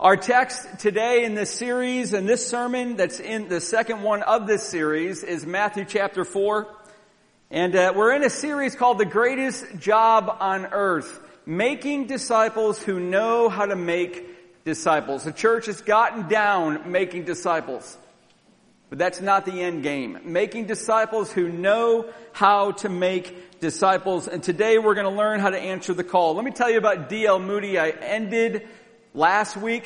[0.00, 4.46] Our text today in this series and this sermon that's in the second one of
[4.46, 6.72] this series is Matthew chapter 4.
[7.50, 13.00] And uh, we're in a series called The Greatest Job on Earth, making disciples who
[13.00, 15.24] know how to make disciples.
[15.24, 17.98] The church has gotten down making disciples.
[18.90, 20.20] But that's not the end game.
[20.22, 24.28] Making disciples who know how to make disciples.
[24.28, 26.36] And today we're going to learn how to answer the call.
[26.36, 27.40] Let me tell you about D.L.
[27.40, 27.80] Moody.
[27.80, 28.68] I ended
[29.18, 29.82] last week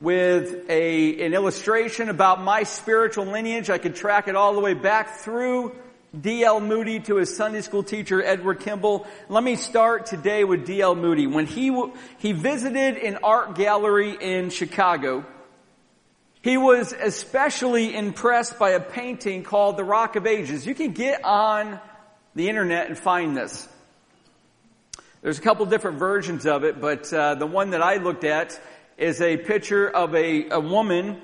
[0.00, 3.68] with a, an illustration about my spiritual lineage.
[3.68, 5.76] I could track it all the way back through
[6.18, 6.60] D.L.
[6.60, 9.06] Moody to his Sunday school teacher, Edward Kimball.
[9.28, 10.94] Let me start today with D.L.
[10.94, 11.26] Moody.
[11.26, 11.70] When he,
[12.16, 15.26] he visited an art gallery in Chicago,
[16.40, 20.66] he was especially impressed by a painting called The Rock of Ages.
[20.66, 21.78] You can get on
[22.34, 23.68] the internet and find this.
[25.26, 28.60] There's a couple different versions of it, but uh, the one that I looked at
[28.96, 31.20] is a picture of a, a woman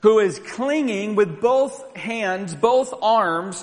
[0.00, 3.62] who is clinging with both hands, both arms,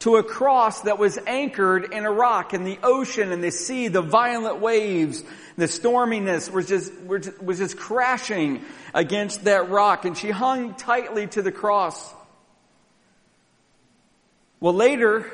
[0.00, 3.88] to a cross that was anchored in a rock in the ocean and the sea,
[3.88, 5.24] the violent waves,
[5.56, 8.62] the storminess was just, was just crashing
[8.92, 12.12] against that rock and she hung tightly to the cross.
[14.60, 15.32] Well later,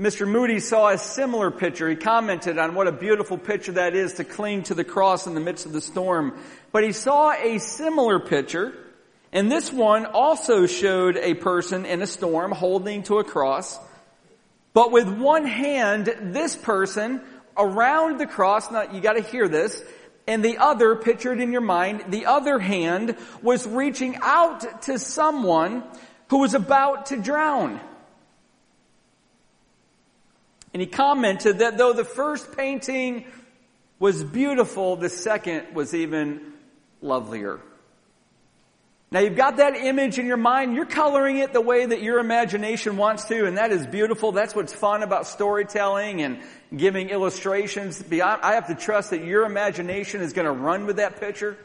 [0.00, 0.28] Mr.
[0.28, 1.88] Moody saw a similar picture.
[1.88, 5.34] He commented on what a beautiful picture that is to cling to the cross in
[5.34, 6.38] the midst of the storm.
[6.70, 8.74] But he saw a similar picture,
[9.32, 13.76] and this one also showed a person in a storm holding to a cross.
[14.72, 17.20] But with one hand, this person
[17.56, 19.82] around the cross, now you gotta hear this,
[20.28, 25.82] and the other, pictured in your mind, the other hand was reaching out to someone
[26.28, 27.80] who was about to drown.
[30.72, 33.24] And he commented that though the first painting
[33.98, 36.52] was beautiful, the second was even
[37.00, 37.60] lovelier.
[39.10, 42.18] Now you've got that image in your mind, you're coloring it the way that your
[42.18, 44.32] imagination wants to, and that is beautiful.
[44.32, 46.40] That's what's fun about storytelling and
[46.76, 48.04] giving illustrations.
[48.12, 51.56] I have to trust that your imagination is going to run with that picture.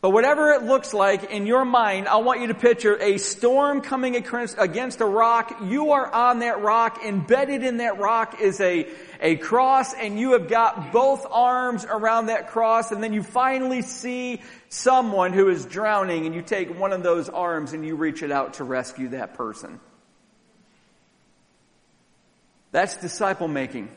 [0.00, 3.82] But whatever it looks like in your mind, I want you to picture a storm
[3.82, 5.60] coming against a rock.
[5.62, 7.04] You are on that rock.
[7.04, 8.86] Embedded in that rock is a,
[9.20, 13.82] a cross and you have got both arms around that cross and then you finally
[13.82, 14.40] see
[14.70, 18.32] someone who is drowning and you take one of those arms and you reach it
[18.32, 19.80] out to rescue that person.
[22.72, 23.90] That's disciple making.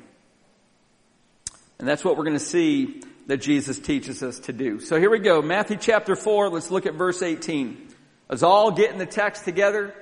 [1.79, 4.79] And that's what we're going to see that Jesus teaches us to do.
[4.79, 5.41] So here we go.
[5.41, 7.89] Matthew chapter 4, let's look at verse 18.
[8.29, 9.95] Let's all getting the text together.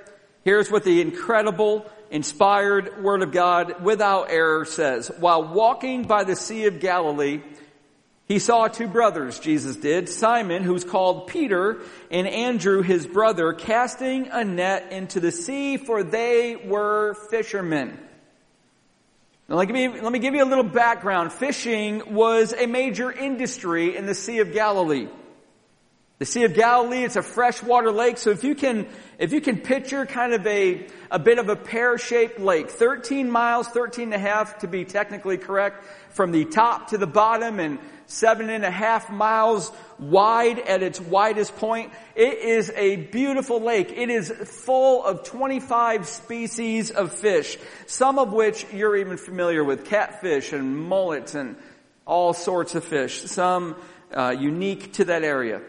[0.44, 5.10] Here's what the incredible, inspired Word of God without error says.
[5.18, 7.42] While walking by the Sea of Galilee,
[8.26, 11.80] he saw two brothers, Jesus did, Simon, who's called Peter,
[12.10, 17.98] and Andrew, his brother, casting a net into the sea, for they were fishermen.
[19.52, 21.30] Now, let me, let me give you a little background.
[21.30, 25.08] Fishing was a major industry in the Sea of Galilee.
[26.20, 28.86] The Sea of Galilee, it's a freshwater lake, so if you can,
[29.18, 33.68] if you can picture kind of a, a bit of a pear-shaped lake, 13 miles,
[33.68, 37.78] 13 and a half to be technically correct, from the top to the bottom and
[38.06, 39.70] seven and a half miles
[40.10, 41.92] wide at its widest point.
[42.14, 43.92] It is a beautiful lake.
[43.92, 49.84] It is full of 25 species of fish, some of which you're even familiar with,
[49.84, 51.56] catfish and mullets and
[52.06, 53.76] all sorts of fish, some
[54.12, 55.62] uh, unique to that area.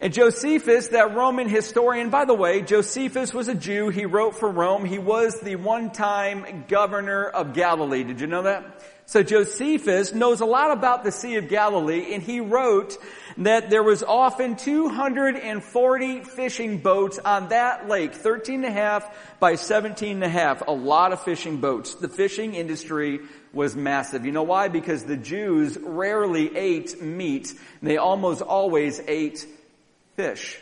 [0.00, 3.88] And Josephus, that Roman historian, by the way, Josephus was a Jew.
[3.88, 4.84] He wrote for Rome.
[4.84, 8.04] He was the one-time governor of Galilee.
[8.04, 8.80] Did you know that?
[9.08, 12.98] So Josephus knows a lot about the Sea of Galilee and he wrote
[13.38, 19.08] that there was often 240 fishing boats on that lake, 13 and a half
[19.40, 21.94] by 17 and a half, a lot of fishing boats.
[21.94, 23.20] The fishing industry
[23.54, 24.26] was massive.
[24.26, 24.68] You know why?
[24.68, 27.54] Because the Jews rarely ate meat.
[27.80, 29.46] They almost always ate
[30.16, 30.58] fish.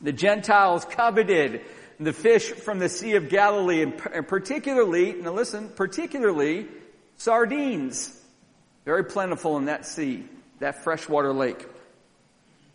[0.00, 1.60] The Gentiles coveted
[2.00, 6.68] the fish from the Sea of Galilee and particularly, now listen, particularly
[7.16, 8.12] Sardines.
[8.84, 10.24] Very plentiful in that sea,
[10.60, 11.66] that freshwater lake.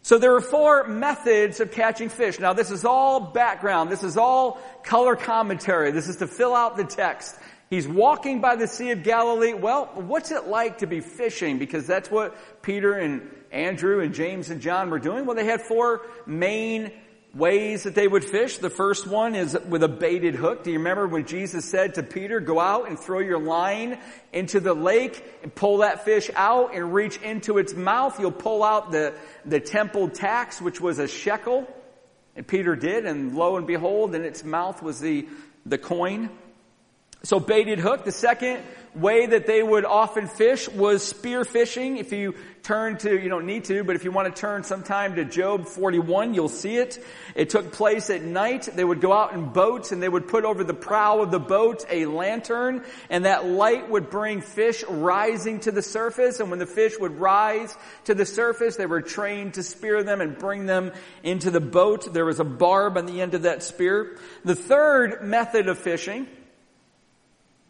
[0.03, 2.39] So there are four methods of catching fish.
[2.39, 3.91] Now this is all background.
[3.91, 5.91] This is all color commentary.
[5.91, 7.35] This is to fill out the text.
[7.69, 9.53] He's walking by the Sea of Galilee.
[9.53, 11.57] Well, what's it like to be fishing?
[11.57, 15.25] Because that's what Peter and Andrew and James and John were doing.
[15.25, 16.91] Well, they had four main
[17.33, 18.57] ways that they would fish.
[18.57, 20.63] The first one is with a baited hook.
[20.63, 23.97] Do you remember when Jesus said to Peter, go out and throw your line
[24.33, 28.19] into the lake and pull that fish out and reach into its mouth?
[28.19, 29.13] You'll pull out the,
[29.45, 31.67] the temple tax, which was a shekel.
[32.35, 35.27] And Peter did, and lo and behold, in its mouth was the,
[35.65, 36.29] the coin.
[37.23, 38.03] So baited hook.
[38.03, 38.63] The second
[38.95, 41.97] way that they would often fish was spear fishing.
[41.97, 42.33] If you
[42.63, 45.67] turn to, you don't need to, but if you want to turn sometime to Job
[45.67, 46.97] 41, you'll see it.
[47.35, 48.69] It took place at night.
[48.73, 51.39] They would go out in boats and they would put over the prow of the
[51.39, 56.39] boat a lantern and that light would bring fish rising to the surface.
[56.39, 60.21] And when the fish would rise to the surface, they were trained to spear them
[60.21, 60.91] and bring them
[61.21, 62.11] into the boat.
[62.13, 64.17] There was a barb on the end of that spear.
[64.43, 66.27] The third method of fishing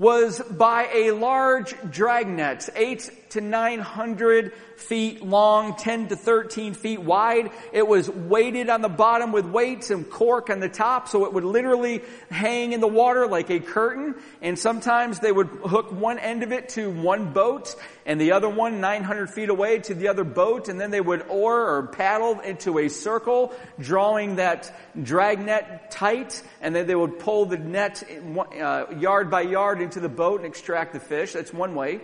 [0.01, 6.99] was by a large dragnet, eight to nine hundred feet long, 10 to 13 feet
[6.99, 7.51] wide.
[7.71, 11.33] It was weighted on the bottom with weights and cork on the top, so it
[11.33, 14.15] would literally hang in the water like a curtain.
[14.41, 17.75] And sometimes they would hook one end of it to one boat
[18.05, 21.23] and the other one 900 feet away to the other boat, and then they would
[21.29, 27.45] oar or paddle into a circle, drawing that dragnet tight, and then they would pull
[27.45, 28.03] the net
[28.59, 31.33] uh, yard by yard into the boat and extract the fish.
[31.33, 32.01] That's one way.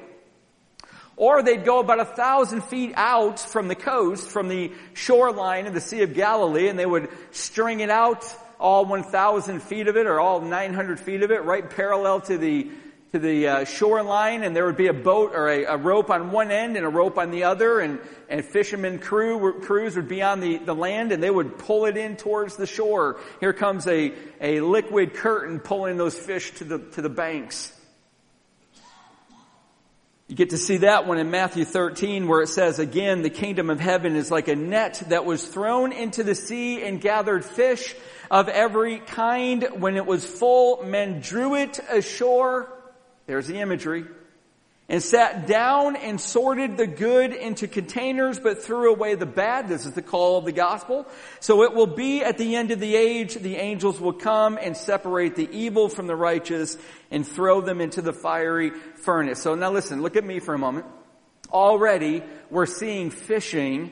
[1.18, 5.74] Or they'd go about a thousand feet out from the coast, from the shoreline of
[5.74, 8.24] the Sea of Galilee, and they would string it out
[8.60, 12.69] all 1,000 feet of it, or all 900 feet of it, right parallel to the
[13.14, 16.31] to the uh, shoreline, and there would be a boat or a, a, rope on
[16.31, 20.22] one end and a rope on the other, and and fishermen crew crews would be
[20.22, 23.18] on the, the land, and they would pull it in towards the shore.
[23.40, 27.72] Here comes a a liquid curtain pulling those fish to the to the banks.
[30.27, 33.69] You get to see that one in Matthew 13 where it says again, the kingdom
[33.69, 37.95] of heaven is like a net that was thrown into the sea and gathered fish
[38.29, 39.65] of every kind.
[39.79, 42.69] When it was full, men drew it ashore.
[43.25, 44.06] There's the imagery
[44.89, 49.68] and sat down and sorted the good into containers, but threw away the bad.
[49.68, 51.06] This is the call of the gospel.
[51.42, 54.78] So it will be at the end of the age, the angels will come and
[54.78, 56.78] separate the evil from the righteous
[57.12, 59.42] and throw them into the fiery furnace.
[59.42, 60.86] So now listen, look at me for a moment.
[61.51, 63.92] Already we're seeing fishing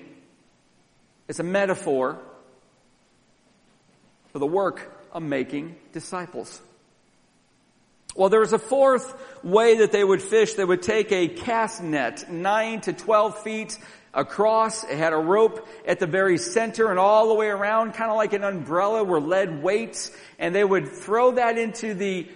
[1.28, 2.20] as a metaphor
[4.32, 6.62] for the work of making disciples.
[8.16, 9.14] Well, there was a fourth
[9.44, 10.54] way that they would fish.
[10.54, 13.78] They would take a cast net, 9 to 12 feet
[14.14, 14.86] across.
[14.86, 18.16] It had a rope at the very center and all the way around, kind of
[18.16, 20.12] like an umbrella were lead weights.
[20.40, 22.30] And they would throw that into the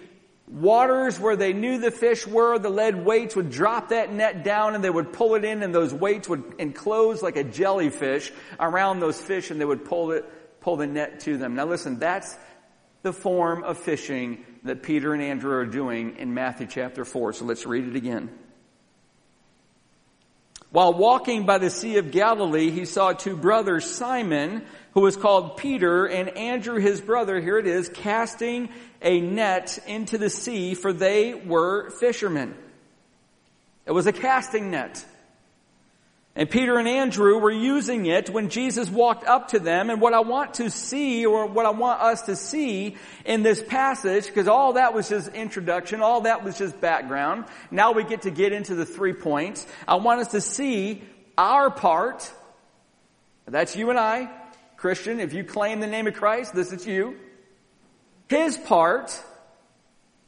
[0.46, 2.58] waters where they knew the fish were.
[2.58, 5.74] The lead weights would drop that net down and they would pull it in and
[5.74, 10.26] those weights would enclose like a jellyfish around those fish and they would pull it,
[10.60, 11.54] pull the net to them.
[11.54, 12.36] Now listen, that's
[13.02, 17.32] the form of fishing that Peter and Andrew are doing in Matthew chapter 4.
[17.34, 18.30] So let's read it again.
[20.70, 25.56] While walking by the Sea of Galilee, he saw two brothers, Simon, who was called
[25.56, 28.68] Peter, and Andrew his brother, here it is, casting
[29.02, 32.54] a net into the sea, for they were fishermen.
[33.84, 35.04] It was a casting net.
[36.40, 39.90] And Peter and Andrew were using it when Jesus walked up to them.
[39.90, 42.96] And what I want to see, or what I want us to see
[43.26, 47.44] in this passage, because all that was just introduction, all that was just background.
[47.70, 49.66] Now we get to get into the three points.
[49.86, 51.02] I want us to see
[51.36, 52.32] our part.
[53.46, 54.30] That's you and I,
[54.78, 55.20] Christian.
[55.20, 57.18] If you claim the name of Christ, this is you.
[58.30, 59.22] His part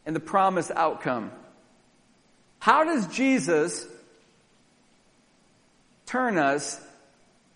[0.04, 1.32] and the promised outcome.
[2.58, 3.86] How does Jesus
[6.06, 6.80] turn us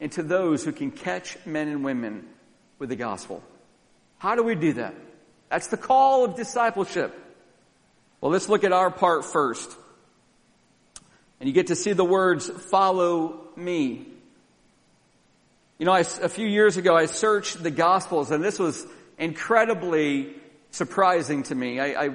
[0.01, 2.27] into those who can catch men and women
[2.79, 3.43] with the gospel.
[4.19, 4.95] How do we do that?
[5.51, 7.15] That's the call of discipleship.
[8.21, 9.71] Well, let's look at our part first.
[11.39, 14.07] And you get to see the words, follow me.
[15.79, 18.87] You know, I, a few years ago, I searched the Gospels, and this was
[19.19, 20.35] incredibly
[20.71, 21.79] surprising to me.
[21.79, 22.11] I, I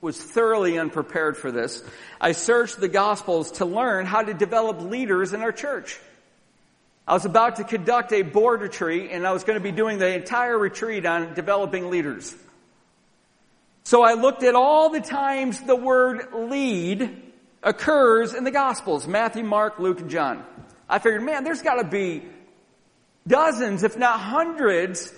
[0.00, 1.82] was thoroughly unprepared for this.
[2.20, 5.98] I searched the Gospels to learn how to develop leaders in our church.
[7.06, 9.98] I was about to conduct a board retreat and I was going to be doing
[9.98, 12.34] the entire retreat on developing leaders.
[13.84, 17.22] So I looked at all the times the word lead
[17.62, 20.44] occurs in the Gospels, Matthew, Mark, Luke, and John.
[20.88, 22.22] I figured, man, there's gotta be
[23.26, 25.12] dozens, if not hundreds,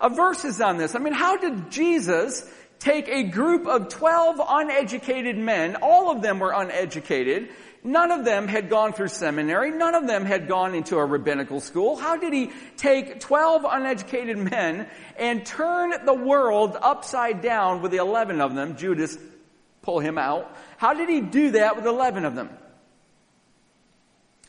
[0.00, 0.94] of verses on this.
[0.94, 2.50] I mean, how did Jesus
[2.84, 7.48] take a group of 12 uneducated men, all of them were uneducated,
[7.86, 9.70] None of them had gone through seminary.
[9.70, 11.96] None of them had gone into a rabbinical school.
[11.96, 14.88] How did he take 12 uneducated men
[15.18, 18.76] and turn the world upside down with the 11 of them?
[18.76, 19.18] Judas
[19.82, 20.50] pull him out.
[20.78, 22.48] How did he do that with 11 of them?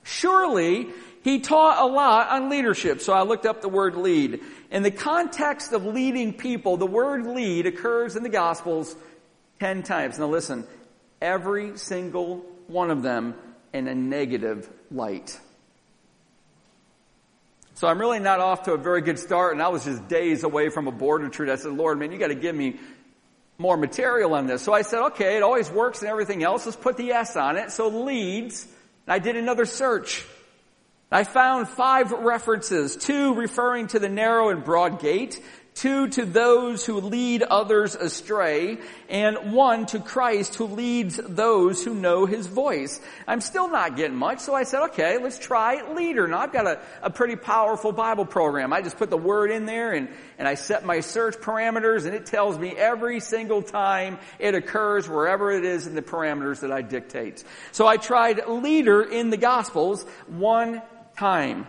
[0.04, 0.88] Surely
[1.26, 3.02] he taught a lot on leadership.
[3.02, 4.42] So I looked up the word lead.
[4.70, 8.96] In the context of leading people, the word lead occurs in the Gospels
[9.60, 10.20] 10 times.
[10.20, 10.68] Now listen,
[11.20, 13.34] every single one of them
[13.74, 15.40] in a negative light.
[17.74, 20.44] So I'm really not off to a very good start, and I was just days
[20.44, 21.50] away from a board retreat.
[21.50, 22.80] I said, Lord, man, you got to give me
[23.58, 24.62] more material on this.
[24.62, 26.68] So I said, okay, it always works and everything else.
[26.68, 27.72] Let's put the S on it.
[27.72, 28.66] So leads.
[29.08, 30.24] And I did another search.
[31.16, 35.40] I found five references, two referring to the narrow and broad gate,
[35.74, 41.96] two to those who lead others astray, and one to Christ who leads those who
[41.96, 43.00] know his voice.
[43.30, 46.28] I'm still not getting much, so I said, okay, let's try leader.
[46.28, 48.74] Now I've got a, a pretty powerful Bible program.
[48.74, 52.14] I just put the word in there and, and I set my search parameters and
[52.14, 56.74] it tells me every single time it occurs wherever it is in the parameters that
[56.74, 57.46] I dictate.
[57.72, 60.82] So I tried leader in the Gospels one
[61.16, 61.68] time.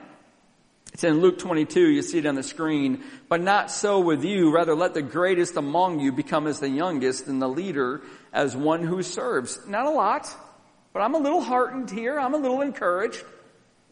[0.92, 3.04] It's in Luke 22, you see it on the screen.
[3.28, 4.50] But not so with you.
[4.50, 8.00] Rather let the greatest among you become as the youngest and the leader
[8.32, 9.58] as one who serves.
[9.68, 10.34] Not a lot,
[10.92, 12.18] but I'm a little heartened here.
[12.18, 13.22] I'm a little encouraged.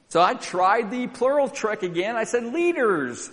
[0.08, 2.16] So I tried the plural trick again.
[2.16, 3.30] I said leaders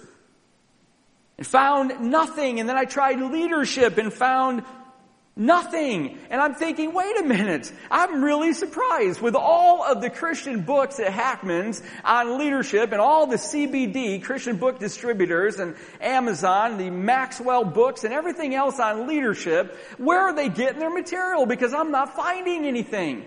[1.38, 2.60] and found nothing.
[2.60, 4.64] And then I tried leadership and found
[5.36, 6.20] Nothing.
[6.30, 7.72] And I'm thinking, wait a minute.
[7.90, 13.28] I'm really surprised with all of the Christian books at Hackman's on leadership and all
[13.28, 19.78] the CBD, Christian book distributors and Amazon, the Maxwell books and everything else on leadership.
[19.98, 21.46] Where are they getting their material?
[21.46, 23.26] Because I'm not finding anything.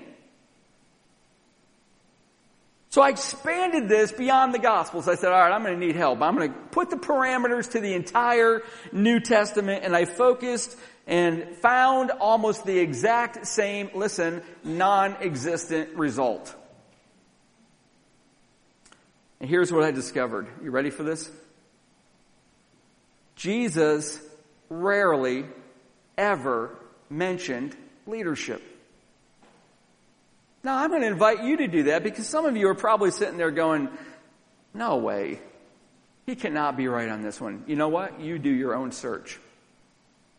[2.90, 5.08] So I expanded this beyond the Gospels.
[5.08, 6.22] I said, all right, I'm going to need help.
[6.22, 11.56] I'm going to put the parameters to the entire New Testament and I focused and
[11.56, 16.54] found almost the exact same, listen, non-existent result.
[19.40, 20.46] And here's what I discovered.
[20.62, 21.30] You ready for this?
[23.36, 24.18] Jesus
[24.70, 25.44] rarely
[26.16, 26.76] ever
[27.10, 28.62] mentioned leadership.
[30.62, 33.10] Now I'm going to invite you to do that because some of you are probably
[33.10, 33.90] sitting there going,
[34.72, 35.40] no way.
[36.24, 37.64] He cannot be right on this one.
[37.66, 38.20] You know what?
[38.20, 39.38] You do your own search.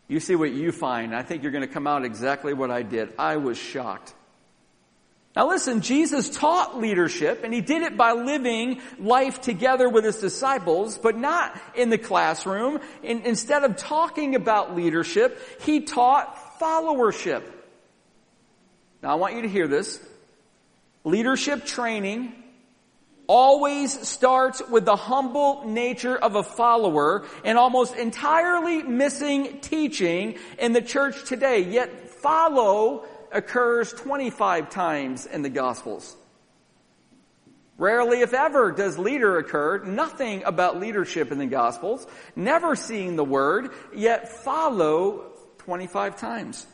[0.08, 1.14] You see what you find.
[1.14, 3.12] I think you're going to come out exactly what I did.
[3.18, 4.14] I was shocked.
[5.34, 10.16] Now listen, Jesus taught leadership and he did it by living life together with his
[10.16, 12.80] disciples, but not in the classroom.
[13.02, 17.42] In, instead of talking about leadership, he taught followership.
[19.02, 20.02] Now I want you to hear this.
[21.04, 22.32] Leadership training
[23.28, 30.72] always starts with the humble nature of a follower and almost entirely missing teaching in
[30.72, 31.60] the church today.
[31.60, 36.16] Yet follow occurs 25 times in the Gospels.
[37.78, 39.84] Rarely, if ever, does leader occur.
[39.84, 42.06] Nothing about leadership in the Gospels.
[42.34, 46.66] Never seeing the word, yet follow 25 times.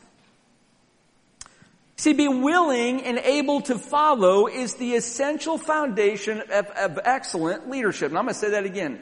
[2.03, 8.09] See, be willing and able to follow is the essential foundation of, of excellent leadership.
[8.09, 8.99] And I'm going to say that again.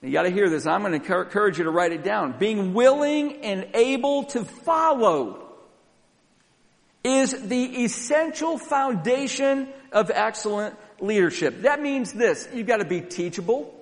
[0.00, 0.64] You got to hear this.
[0.64, 2.38] I'm going to encourage you to write it down.
[2.38, 5.46] Being willing and able to follow
[7.04, 11.60] is the essential foundation of excellent leadership.
[11.60, 12.48] That means this.
[12.54, 13.75] You've got to be teachable.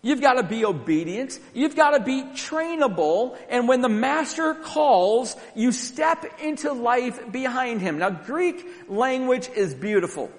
[0.00, 1.38] You've got to be obedient.
[1.54, 3.36] You've got to be trainable.
[3.48, 7.98] And when the master calls, you step into life behind him.
[7.98, 10.30] Now Greek language is beautiful.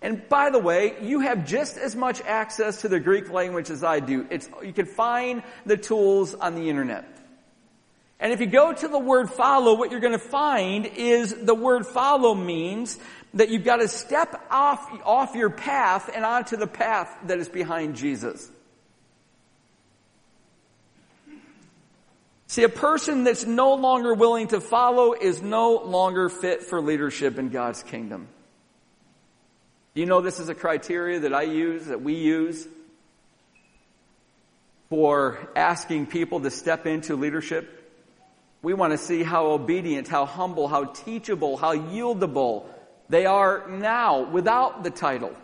[0.00, 3.84] And by the way, you have just as much access to the Greek language as
[3.84, 4.26] I do.
[4.30, 7.04] It's, you can find the tools on the internet.
[8.18, 11.54] And if you go to the word follow, what you're going to find is the
[11.54, 12.96] word follow means
[13.34, 17.48] that you've got to step off, off your path and onto the path that is
[17.48, 18.50] behind Jesus.
[22.46, 27.38] See, a person that's no longer willing to follow is no longer fit for leadership
[27.38, 28.28] in God's kingdom.
[29.94, 32.68] You know this is a criteria that I use, that we use
[34.90, 37.78] for asking people to step into leadership.
[38.60, 42.66] We want to see how obedient, how humble, how teachable, how yieldable
[43.12, 45.36] they are now without the title.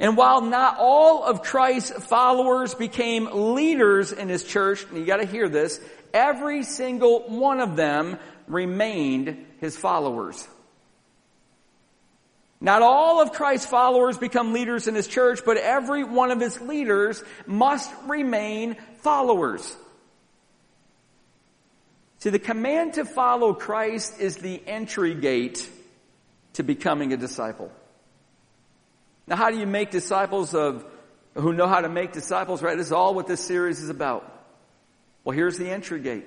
[0.00, 5.24] And while not all of Christ's followers became leaders in his church, and you gotta
[5.24, 5.80] hear this,
[6.12, 10.48] every single one of them remained his followers.
[12.60, 16.60] Not all of Christ's followers become leaders in his church, but every one of his
[16.60, 19.76] leaders must remain followers.
[22.26, 25.70] See, the command to follow Christ is the entry gate
[26.54, 27.70] to becoming a disciple.
[29.28, 30.84] Now, how do you make disciples of
[31.34, 32.76] who know how to make disciples, right?
[32.76, 34.28] This is all what this series is about.
[35.22, 36.26] Well, here's the entry gate.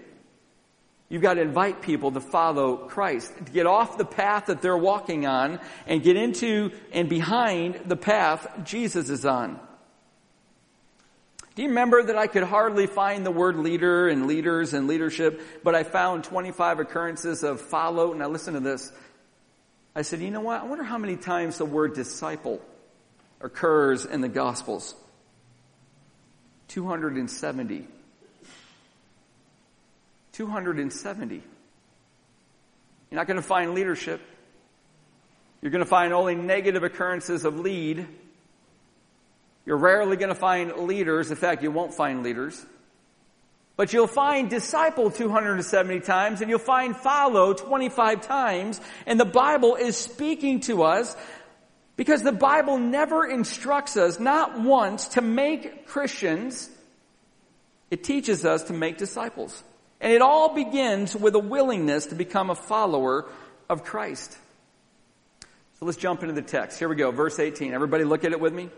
[1.10, 4.78] You've got to invite people to follow Christ, to get off the path that they're
[4.78, 9.60] walking on and get into and behind the path Jesus is on.
[11.60, 15.42] Do you remember that I could hardly find the word leader and leaders and leadership,
[15.62, 18.14] but I found 25 occurrences of follow?
[18.14, 18.94] Now listen to this.
[19.94, 20.62] I said, you know what?
[20.62, 22.62] I wonder how many times the word disciple
[23.42, 24.96] occurs in the Gospels.
[26.70, 27.90] 270.
[30.32, 31.36] 270.
[31.36, 31.44] You're
[33.12, 34.22] not going to find leadership.
[35.62, 38.08] You're going to find only negative occurrences of lead.
[39.70, 41.30] You're rarely going to find leaders.
[41.30, 42.60] In fact, you won't find leaders.
[43.76, 48.82] But you'll find disciple 270 times and you'll find follow 25 times.
[49.06, 51.16] And the Bible is speaking to us
[51.98, 56.68] because the Bible never instructs us, not once, to make Christians.
[57.92, 59.64] It teaches us to make disciples.
[60.02, 63.30] And it all begins with a willingness to become a follower
[63.70, 64.36] of Christ.
[65.80, 66.80] So let's jump into the text.
[66.80, 67.72] Here we go, verse 18.
[67.72, 68.72] Everybody look at it with me.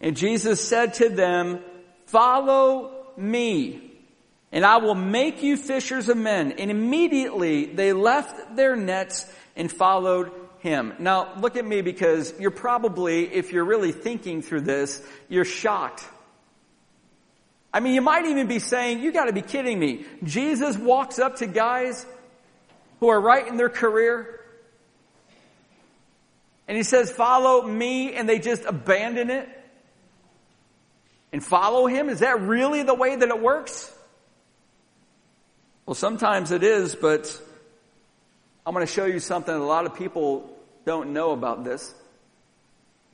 [0.00, 1.60] And Jesus said to them,
[2.06, 3.82] follow me
[4.50, 6.52] and I will make you fishers of men.
[6.52, 10.94] And immediately they left their nets and followed him.
[10.98, 16.04] Now look at me because you're probably, if you're really thinking through this, you're shocked
[17.72, 20.04] I mean, you might even be saying, you gotta be kidding me.
[20.24, 22.06] Jesus walks up to guys
[23.00, 24.40] who are right in their career
[26.66, 29.48] and he says, follow me and they just abandon it
[31.32, 32.08] and follow him.
[32.08, 33.92] Is that really the way that it works?
[35.86, 37.40] Well, sometimes it is, but
[38.66, 40.54] I'm going to show you something a lot of people
[40.84, 41.94] don't know about this.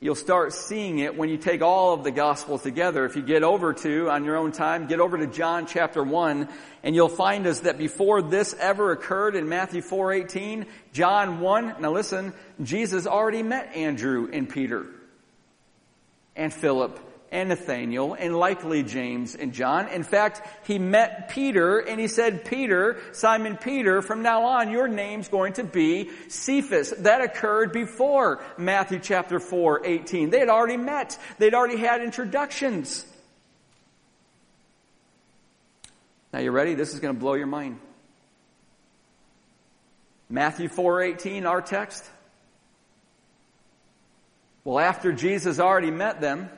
[0.01, 3.05] You'll start seeing it when you take all of the gospel together.
[3.05, 6.49] If you get over to, on your own time, get over to John chapter 1,
[6.83, 11.91] and you'll find us that before this ever occurred in Matthew 4.18, John 1, now
[11.91, 14.85] listen, Jesus already met Andrew and Peter
[16.35, 16.99] and Philip
[17.35, 19.89] and Nathaniel and likely James and John.
[19.89, 24.87] In fact, he met Peter and he said, Peter, Simon Peter, from now on your
[24.87, 26.91] name's going to be Cephas.
[26.99, 30.29] That occurred before Matthew chapter 4, 18.
[30.29, 31.19] They had already met.
[31.37, 33.05] They'd already had introductions.
[36.31, 36.73] Now you ready?
[36.73, 37.79] This is going to blow your mind.
[40.29, 42.03] Matthew 4:18 our text.
[44.63, 46.49] Well, after Jesus already met them,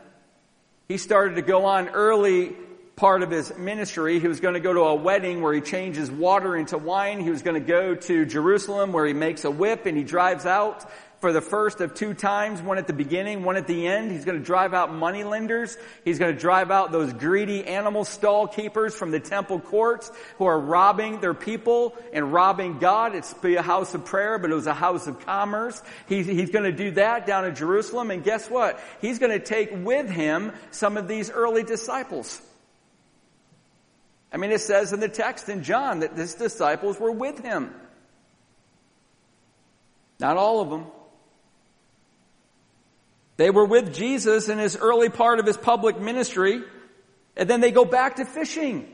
[0.87, 2.55] he started to go on early
[2.95, 4.19] part of his ministry.
[4.19, 7.19] He was going to go to a wedding where he changes water into wine.
[7.19, 10.45] He was going to go to Jerusalem where he makes a whip and he drives
[10.45, 14.11] out for the first of two times, one at the beginning, one at the end.
[14.11, 15.75] He's going to drive out money lenders.
[16.05, 20.45] He's going to drive out those greedy animal stall keepers from the temple courts who
[20.45, 23.15] are robbing their people and robbing God.
[23.15, 25.81] It's a house of prayer, but it was a house of commerce.
[26.07, 28.11] He's, he's going to do that down in Jerusalem.
[28.11, 28.79] And guess what?
[29.01, 32.39] He's going to take with him some of these early disciples.
[34.31, 37.73] I mean, it says in the text in John that his disciples were with him.
[40.19, 40.85] Not all of them.
[43.37, 46.61] They were with Jesus in his early part of his public ministry,
[47.35, 48.87] and then they go back to fishing.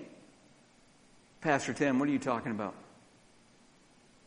[1.42, 2.76] Pastor Tim, what are you talking about?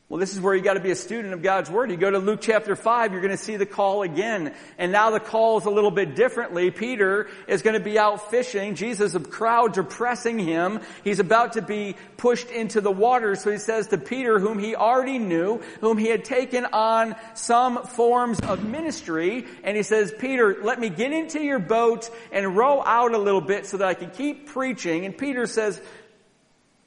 [0.08, 1.90] Well, this is where you got to be a student of God's Word.
[1.90, 4.54] You go to Luke chapter 5, you're going to see the call again.
[4.78, 6.70] And now the call is a little bit differently.
[6.70, 8.76] Peter is going to be out fishing.
[8.76, 10.78] Jesus, the crowds are pressing him.
[11.02, 13.34] He's about to be pushed into the water.
[13.34, 17.82] So he says to Peter, whom he already knew, whom he had taken on some
[17.82, 22.80] forms of ministry, and he says, Peter, let me get into your boat and row
[22.80, 25.04] out a little bit so that I can keep preaching.
[25.04, 25.80] And Peter says,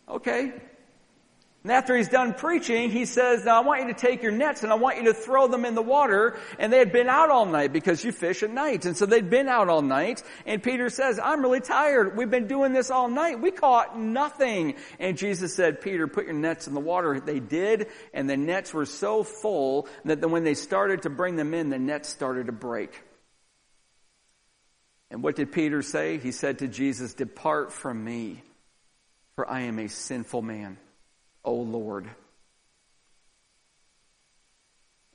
[0.07, 0.53] okay,
[1.63, 4.63] and after he's done preaching, he says, now I want you to take your nets
[4.63, 6.37] and I want you to throw them in the water.
[6.57, 8.85] And they had been out all night because you fish at night.
[8.85, 10.23] And so they'd been out all night.
[10.45, 12.15] And Peter says, I'm really tired.
[12.15, 13.41] We've been doing this all night.
[13.41, 14.75] We caught nothing.
[14.99, 17.19] And Jesus said, Peter, put your nets in the water.
[17.19, 17.87] They did.
[18.13, 21.79] And the nets were so full that when they started to bring them in, the
[21.79, 23.03] nets started to break.
[25.11, 26.19] And what did Peter say?
[26.19, 28.43] He said to Jesus, depart from me,
[29.35, 30.77] for I am a sinful man.
[31.43, 32.09] O Lord.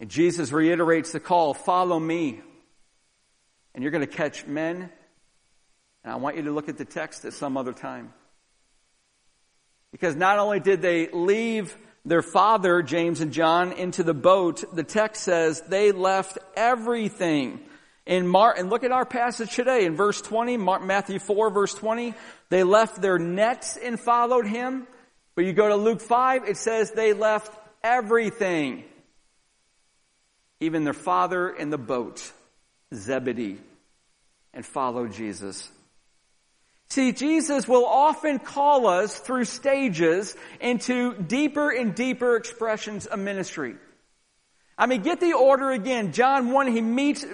[0.01, 2.41] And Jesus reiterates the call, follow me.
[3.75, 4.91] And you're going to catch men.
[6.03, 8.13] And I want you to look at the text at some other time.
[9.93, 14.83] Because not only did they leave their father, James and John, into the boat, the
[14.83, 17.61] text says they left everything.
[18.05, 22.13] In Mark, and look at our passage today in verse 20, Matthew 4 verse 20,
[22.51, 24.87] they left their nets and followed him.
[25.35, 28.85] But you go to Luke 5, it says they left everything.
[30.61, 32.33] Even their father in the boat,
[32.95, 33.59] Zebedee,
[34.53, 35.71] and followed Jesus.
[36.91, 43.75] See, Jesus will often call us through stages into deeper and deeper expressions of ministry.
[44.77, 46.13] I mean, get the order again.
[46.13, 47.25] John 1, he meets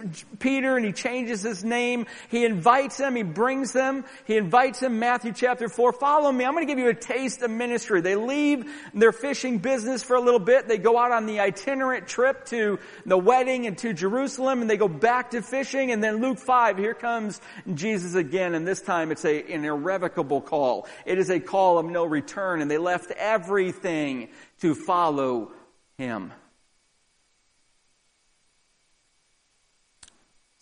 [0.41, 2.05] Peter and he changes his name.
[2.29, 4.05] He invites them, he brings them.
[4.27, 6.45] He invites them, Matthew chapter 4, follow me.
[6.45, 8.03] I'm going to give you a taste of ministry.
[8.03, 10.69] They leave their fishing business for a little bit.
[10.69, 14.77] They go out on the itinerant trip to the wedding and to Jerusalem and they
[14.77, 15.93] go back to fishing.
[15.93, 17.41] And then Luke 5, here comes
[17.73, 18.55] Jesus again.
[18.55, 20.87] And this time it's a, an irrevocable call.
[21.07, 22.61] It is a call of no return.
[22.61, 24.29] And they left everything
[24.61, 25.53] to follow
[25.97, 26.35] him.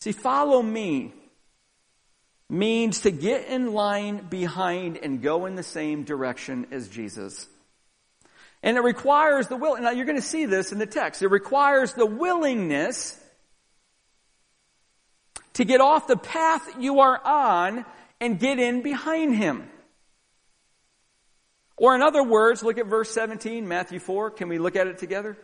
[0.08, 1.12] See, follow me
[2.48, 7.46] means to get in line behind and go in the same direction as Jesus.
[8.62, 9.76] And it requires the will.
[9.76, 11.20] Now you're going to see this in the text.
[11.20, 13.20] It requires the willingness
[15.52, 17.84] to get off the path you are on
[18.18, 19.68] and get in behind him.
[21.76, 24.30] Or in other words, look at verse 17, Matthew 4.
[24.30, 25.36] Can we look at it together?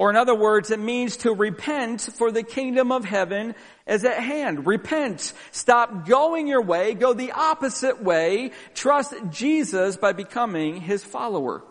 [0.00, 3.54] Or in other words, it means to repent for the kingdom of heaven
[3.86, 4.66] is at hand.
[4.66, 5.34] Repent.
[5.52, 6.94] Stop going your way.
[6.94, 8.52] Go the opposite way.
[8.74, 11.62] Trust Jesus by becoming his follower.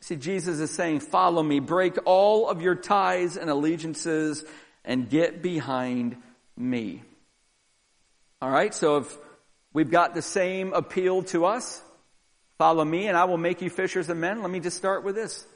[0.00, 1.60] See, Jesus is saying, follow me.
[1.60, 4.44] Break all of your ties and allegiances
[4.84, 6.16] and get behind
[6.56, 7.00] me.
[8.40, 8.74] All right.
[8.74, 9.18] So if
[9.72, 11.80] we've got the same appeal to us,
[12.58, 14.42] follow me and I will make you fishers of men.
[14.42, 15.46] Let me just start with this.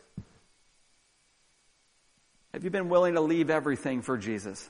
[2.56, 4.66] Have you been willing to leave everything for Jesus?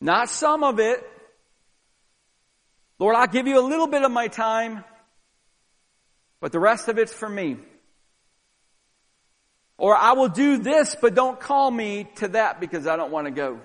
[0.00, 1.08] Not some of it.
[2.98, 4.82] Lord, I'll give you a little bit of my time,
[6.40, 7.58] but the rest of it's for me.
[9.78, 13.28] Or I will do this, but don't call me to that because I don't want
[13.28, 13.60] to go.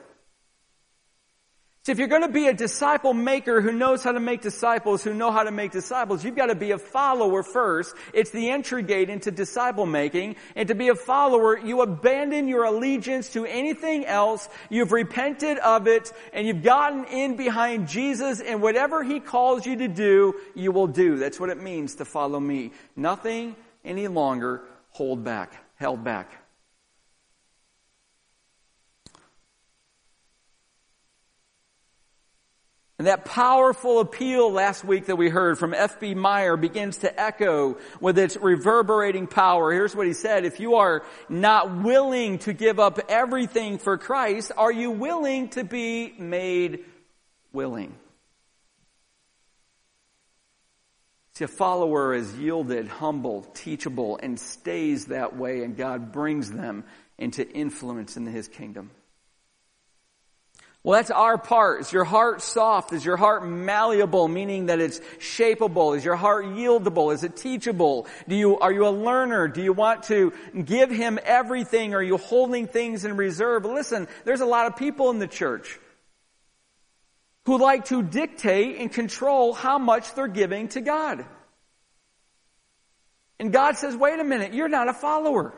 [1.86, 5.04] See, if you're going to be a disciple maker who knows how to make disciples,
[5.04, 7.94] who know how to make disciples, you've got to be a follower first.
[8.12, 10.38] It's the entry gate into disciple making.
[10.56, 14.50] And to be a follower, you abandon your allegiance to anything else.
[14.72, 19.76] You've repented of it and you've gotten in behind Jesus and whatever He calls you
[19.76, 21.18] to do, you will do.
[21.18, 22.72] That's what it means to follow me.
[22.96, 26.45] Nothing any longer hold back, held back.
[32.98, 36.14] And that powerful appeal last week that we heard from F.B.
[36.14, 39.74] Meyer begins to echo with its reverberating power.
[39.74, 40.46] Here's what he said.
[40.46, 45.66] If you are not willing to give up everything for Christ, are you willing to
[45.66, 46.86] be made
[47.52, 47.94] willing?
[51.34, 56.86] See, a follower is yielded, humble, teachable, and stays that way, and God brings them
[57.18, 58.92] into influence in His kingdom.
[60.86, 61.82] Well, that's our part.
[61.82, 62.94] Is your heart soft?
[62.94, 65.98] Is your heart malleable, meaning that it's shapeable?
[65.98, 67.12] Is your heart yieldable?
[67.12, 68.06] Is it teachable?
[68.28, 69.48] Do you, are you a learner?
[69.48, 70.32] Do you want to
[70.64, 71.96] give him everything?
[71.96, 73.66] Are you holding things in reserve?
[73.66, 75.80] Listen, there's a lot of people in the church
[77.48, 81.26] who like to dictate and control how much they're giving to God.
[83.40, 85.56] And God says, wait a minute, you're not a follower.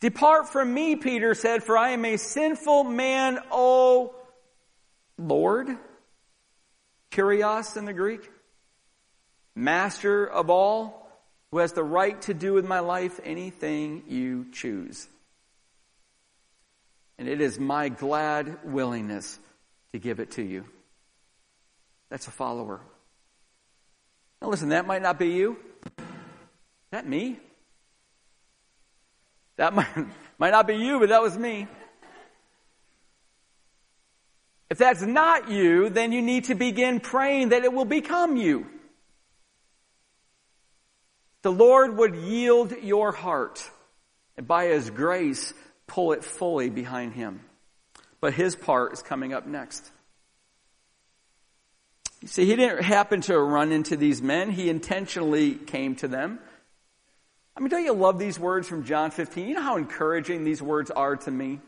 [0.00, 4.14] Depart from me, Peter said, for I am a sinful man, O
[5.16, 5.68] Lord.
[7.10, 8.30] Kyrios in the Greek.
[9.56, 11.10] Master of all,
[11.50, 15.08] who has the right to do with my life anything you choose.
[17.18, 19.40] And it is my glad willingness
[19.92, 20.64] to give it to you.
[22.10, 22.80] That's a follower.
[24.40, 25.56] Now listen, that might not be you.
[25.98, 26.04] Is
[26.92, 27.40] that me?
[29.58, 29.86] That might,
[30.38, 31.68] might not be you, but that was me.
[34.70, 38.66] If that's not you, then you need to begin praying that it will become you.
[41.42, 43.70] The Lord would yield your heart
[44.36, 45.54] and by His grace
[45.86, 47.40] pull it fully behind Him.
[48.20, 49.90] But His part is coming up next.
[52.20, 54.50] You see, he didn't happen to run into these men.
[54.50, 56.40] He intentionally came to them.
[57.58, 59.48] I mean, don't you love these words from John 15?
[59.48, 61.58] You know how encouraging these words are to me?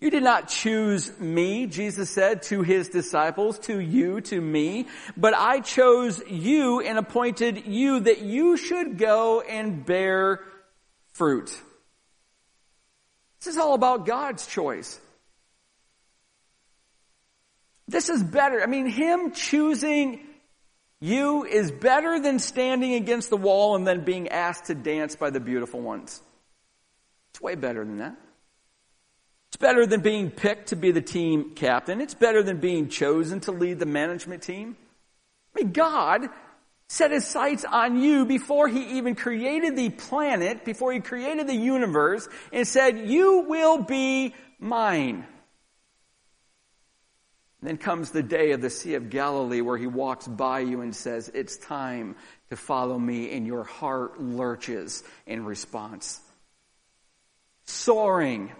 [0.00, 5.32] You did not choose me, Jesus said to his disciples, to you, to me, but
[5.32, 10.40] I chose you and appointed you that you should go and bear
[11.14, 11.58] fruit.
[13.38, 15.00] This is all about God's choice.
[17.88, 18.62] This is better.
[18.62, 20.20] I mean, Him choosing
[21.04, 25.28] you is better than standing against the wall and then being asked to dance by
[25.28, 26.22] the beautiful ones.
[27.30, 28.16] It's way better than that.
[29.48, 32.00] It's better than being picked to be the team captain.
[32.00, 34.76] It's better than being chosen to lead the management team.
[35.54, 36.22] I mean, God
[36.88, 41.54] set his sights on you before he even created the planet, before he created the
[41.54, 45.26] universe, and said, you will be mine.
[47.64, 50.94] Then comes the day of the Sea of Galilee where he walks by you and
[50.94, 52.14] says, it's time
[52.50, 56.20] to follow me, and your heart lurches in response.
[57.64, 58.52] Soaring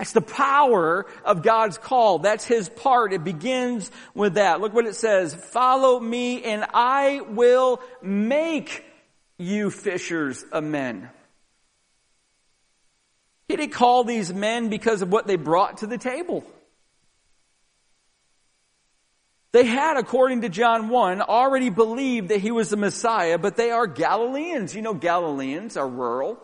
[0.00, 2.20] that's the power of God's call.
[2.20, 3.12] That's His part.
[3.12, 4.58] It begins with that.
[4.62, 5.34] Look what it says.
[5.34, 8.82] Follow me and I will make
[9.36, 11.10] you fishers of men.
[13.46, 16.46] He didn't call these men because of what they brought to the table.
[19.52, 23.70] They had, according to John 1, already believed that he was the Messiah, but they
[23.70, 24.74] are Galileans.
[24.74, 26.38] You know Galileans are rural.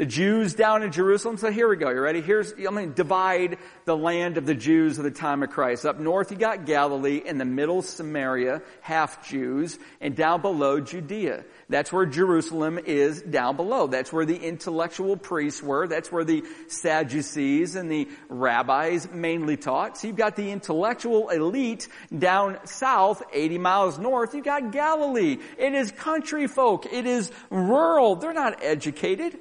[0.00, 1.36] The Jews down in Jerusalem.
[1.36, 1.90] So here we go.
[1.90, 2.22] You ready?
[2.22, 5.84] Here's, I'm going to divide the land of the Jews of the time of Christ.
[5.84, 11.44] Up north you got Galilee, in the middle Samaria, half Jews, and down below Judea.
[11.68, 13.88] That's where Jerusalem is down below.
[13.88, 15.86] That's where the intellectual priests were.
[15.86, 19.98] That's where the Sadducees and the rabbis mainly taught.
[19.98, 24.34] So you've got the intellectual elite down south, 80 miles north.
[24.34, 25.36] You've got Galilee.
[25.58, 26.90] It is country folk.
[26.90, 28.16] It is rural.
[28.16, 29.38] They're not educated.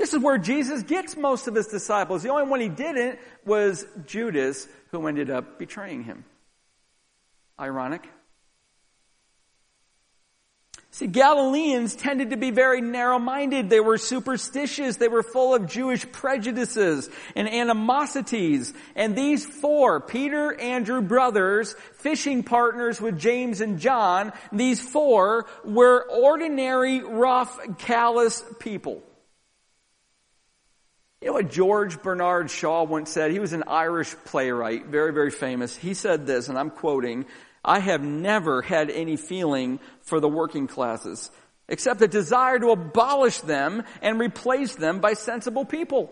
[0.00, 2.22] This is where Jesus gets most of his disciples.
[2.22, 6.24] The only one he didn't was Judas, who ended up betraying him.
[7.60, 8.08] Ironic.
[10.90, 13.68] See, Galileans tended to be very narrow-minded.
[13.68, 14.96] They were superstitious.
[14.96, 18.72] They were full of Jewish prejudices and animosities.
[18.96, 26.06] And these four, Peter, Andrew brothers, fishing partners with James and John, these four were
[26.10, 29.02] ordinary, rough, callous people.
[31.20, 33.30] You know what George Bernard Shaw once said?
[33.30, 35.76] He was an Irish playwright, very, very famous.
[35.76, 37.26] He said this, and I'm quoting,
[37.62, 41.30] I have never had any feeling for the working classes,
[41.68, 46.10] except a desire to abolish them and replace them by sensible people.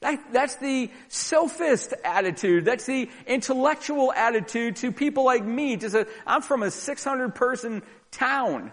[0.00, 2.64] That, that's the sophist attitude.
[2.64, 5.76] That's the intellectual attitude to people like me.
[5.76, 8.72] Just a, I'm from a 600 person town.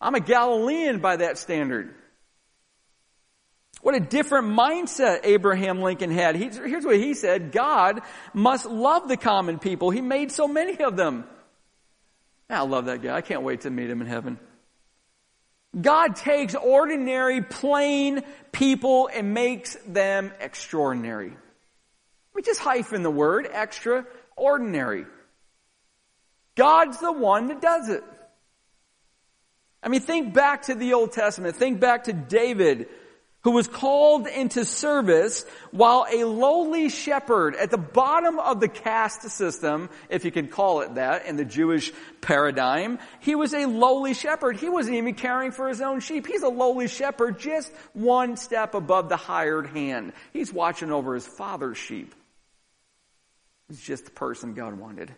[0.00, 1.94] I'm a Galilean by that standard.
[3.86, 6.34] What a different mindset Abraham Lincoln had.
[6.34, 7.52] here's what he said.
[7.52, 8.00] God
[8.34, 9.90] must love the common people.
[9.90, 11.24] He made so many of them.
[12.50, 13.14] I love that guy.
[13.14, 14.40] I can't wait to meet him in heaven.
[15.80, 21.36] God takes ordinary, plain people and makes them extraordinary.
[22.34, 25.06] We just hyphen the word extraordinary.
[26.56, 28.02] God's the one that does it.
[29.80, 31.54] I mean, think back to the Old Testament.
[31.54, 32.88] Think back to David
[33.46, 39.22] who was called into service while a lowly shepherd at the bottom of the caste
[39.30, 44.14] system, if you can call it that in the Jewish paradigm, he was a lowly
[44.14, 44.56] shepherd.
[44.56, 46.26] He wasn't even caring for his own sheep.
[46.26, 50.12] He's a lowly shepherd just one step above the hired hand.
[50.32, 52.16] He's watching over his father's sheep.
[53.68, 55.14] He's just the person God wanted.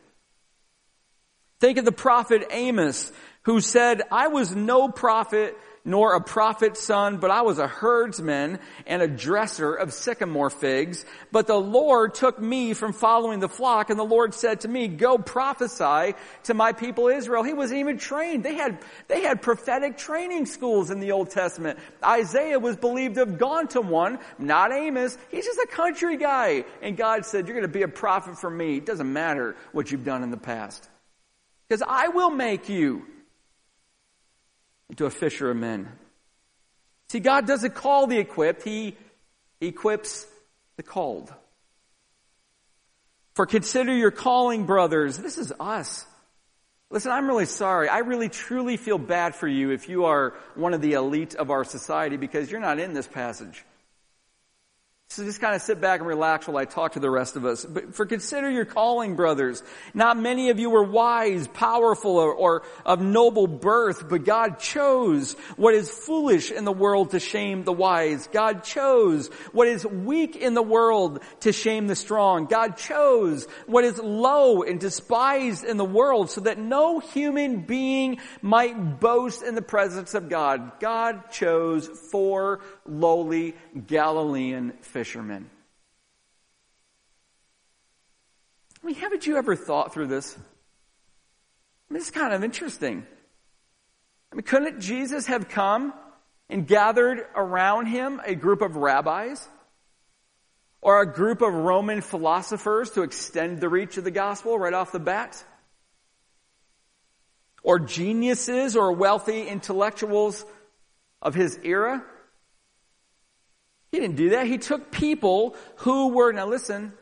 [1.61, 3.11] Think of the prophet Amos
[3.45, 8.59] who said, I was no prophet nor a prophet's son, but I was a herdsman
[8.87, 11.05] and a dresser of sycamore figs.
[11.33, 14.88] But the Lord took me from following the flock and the Lord said to me,
[14.88, 16.14] go prophesy
[16.45, 17.43] to my people Israel.
[17.43, 18.45] He wasn't even trained.
[18.45, 21.79] They had, they had prophetic training schools in the Old Testament.
[22.05, 25.17] Isaiah was believed to have gone to one, not Amos.
[25.31, 26.64] He's just a country guy.
[26.83, 28.77] And God said, you're going to be a prophet for me.
[28.77, 30.88] It doesn't matter what you've done in the past.
[31.69, 33.07] Because I will make you
[34.90, 35.88] into a fisher of men.
[37.09, 38.96] See, God doesn't call the equipped, He
[39.61, 40.27] equips
[40.77, 41.33] the called.
[43.35, 45.16] For consider your calling, brothers.
[45.16, 46.05] This is us.
[46.90, 47.88] Listen, I'm really sorry.
[47.88, 51.51] I really truly feel bad for you if you are one of the elite of
[51.51, 53.64] our society because you're not in this passage.
[55.11, 57.47] So just kind of sit back and relax while I talk to the rest of
[57.47, 57.64] us.
[57.64, 59.62] But for consider your calling, brothers.
[59.94, 65.33] Not many of you were wise, powerful, or, or, of noble birth, but God chose
[65.57, 68.29] what is foolish in the world to shame the wise.
[68.31, 72.44] God chose what is weak in the world to shame the strong.
[72.44, 78.18] God chose what is low and despised in the world so that no human being
[78.42, 80.81] might boast in the presence of God.
[80.81, 83.55] God chose four lowly
[83.87, 85.48] Galilean fishermen.
[88.83, 90.37] I mean, haven't you ever thought through this?
[90.37, 93.07] I mean, it's kind of interesting.
[94.31, 95.92] I mean, couldn't Jesus have come
[96.48, 99.46] and gathered around him a group of rabbis?
[100.81, 104.92] Or a group of Roman philosophers to extend the reach of the gospel right off
[104.92, 105.42] the bat?
[107.64, 110.44] Or geniuses or wealthy intellectuals
[111.20, 112.05] of his era?
[113.90, 114.46] He didn't do that.
[114.46, 116.92] He took people who were, now listen,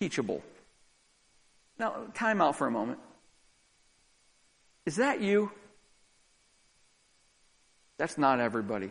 [0.00, 0.42] teachable.
[1.78, 2.98] Now, time out for a moment.
[4.86, 5.50] Is that you?
[7.98, 8.90] That's not everybody.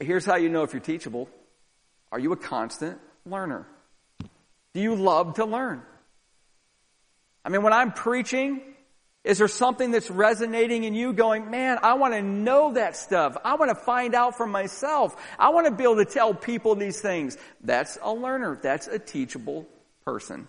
[0.00, 1.28] Here's how you know if you're teachable.
[2.12, 3.66] Are you a constant learner?
[4.74, 5.82] Do you love to learn?
[7.44, 8.60] I mean, when I'm preaching,
[9.24, 13.38] is there something that's resonating in you going, man, I want to know that stuff.
[13.42, 15.16] I want to find out for myself.
[15.38, 17.38] I want to be able to tell people these things.
[17.62, 18.58] That's a learner.
[18.62, 19.66] That's a teachable
[20.04, 20.46] person.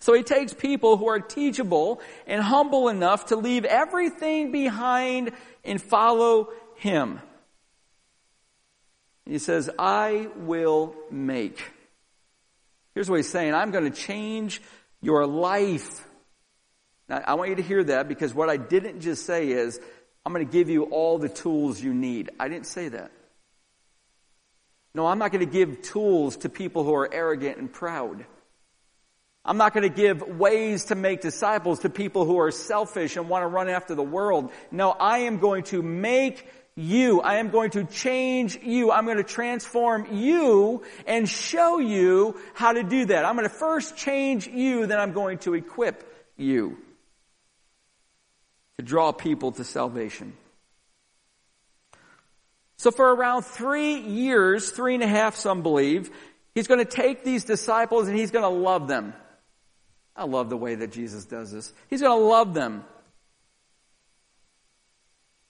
[0.00, 5.32] So he takes people who are teachable and humble enough to leave everything behind
[5.64, 7.20] and follow him.
[9.26, 11.62] He says, I will make.
[12.94, 13.54] Here's what he's saying.
[13.54, 14.62] I'm going to change
[15.02, 16.04] your life.
[17.08, 19.80] Now, I want you to hear that because what I didn't just say is,
[20.24, 22.30] I'm going to give you all the tools you need.
[22.38, 23.10] I didn't say that.
[24.94, 28.24] No, I'm not going to give tools to people who are arrogant and proud.
[29.44, 33.28] I'm not going to give ways to make disciples to people who are selfish and
[33.28, 34.52] want to run after the world.
[34.70, 37.20] No, I am going to make you.
[37.20, 38.92] I am going to change you.
[38.92, 43.24] I'm going to transform you and show you how to do that.
[43.24, 46.04] I'm going to first change you, then I'm going to equip
[46.36, 46.78] you
[48.82, 50.32] to draw people to salvation.
[52.76, 56.10] So for around three years, three and a half, some believe,
[56.54, 59.14] he's going to take these disciples and he's going to love them.
[60.16, 61.72] I love the way that Jesus does this.
[61.88, 62.84] He's going to love them.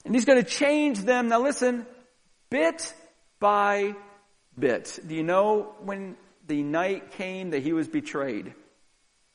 [0.05, 1.29] And he's going to change them.
[1.29, 1.87] Now listen,
[2.49, 2.93] bit
[3.39, 3.95] by
[4.57, 4.99] bit.
[5.05, 8.53] Do you know when the night came that he was betrayed?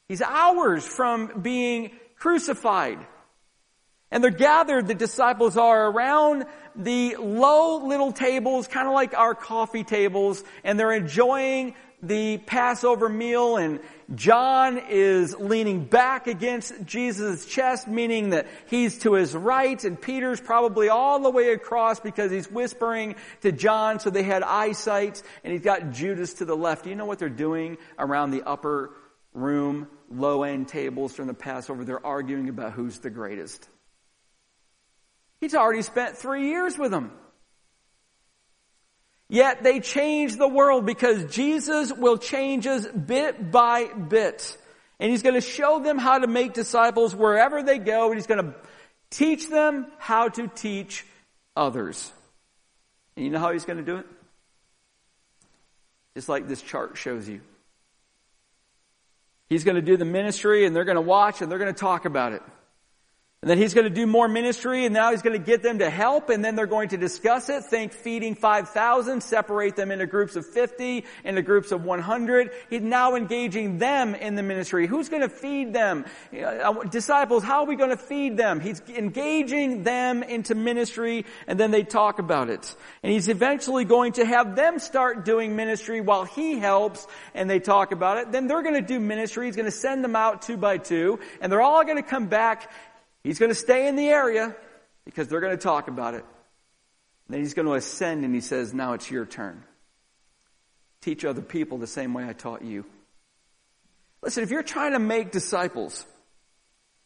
[0.08, 2.98] He's hours from being crucified.
[4.10, 9.34] And they're gathered, the disciples are around the low little tables, kind of like our
[9.34, 13.80] coffee tables, and they're enjoying the Passover meal and
[14.14, 20.40] John is leaning back against Jesus' chest, meaning that he's to his right and Peter's
[20.40, 25.52] probably all the way across because he's whispering to John so they had eyesight and
[25.52, 26.84] he's got Judas to the left.
[26.84, 28.92] Do you know what they're doing around the upper
[29.34, 31.84] room, low end tables from the Passover?
[31.84, 33.68] They're arguing about who's the greatest.
[35.40, 37.12] He's already spent three years with them.
[39.28, 44.56] Yet they change the world because Jesus will change us bit by bit.
[44.98, 48.26] And He's going to show them how to make disciples wherever they go and He's
[48.26, 48.54] going to
[49.10, 51.04] teach them how to teach
[51.54, 52.10] others.
[53.16, 54.06] And you know how He's going to do it?
[56.14, 57.42] Just like this chart shows you.
[59.48, 61.78] He's going to do the ministry and they're going to watch and they're going to
[61.78, 62.42] talk about it.
[63.40, 65.78] And then he's going to do more ministry and now he's going to get them
[65.78, 67.62] to help and then they're going to discuss it.
[67.62, 72.50] Think feeding 5,000, separate them into groups of 50, into groups of 100.
[72.68, 74.88] He's now engaging them in the ministry.
[74.88, 76.04] Who's going to feed them?
[76.36, 78.58] Uh, disciples, how are we going to feed them?
[78.58, 82.74] He's engaging them into ministry and then they talk about it.
[83.04, 87.60] And he's eventually going to have them start doing ministry while he helps and they
[87.60, 88.32] talk about it.
[88.32, 89.46] Then they're going to do ministry.
[89.46, 92.26] He's going to send them out two by two and they're all going to come
[92.26, 92.68] back
[93.28, 94.56] He's going to stay in the area
[95.04, 96.24] because they're going to talk about it.
[97.26, 99.64] And then he's going to ascend and he says, now it's your turn.
[101.02, 102.86] Teach other people the same way I taught you.
[104.22, 106.06] Listen, if you're trying to make disciples,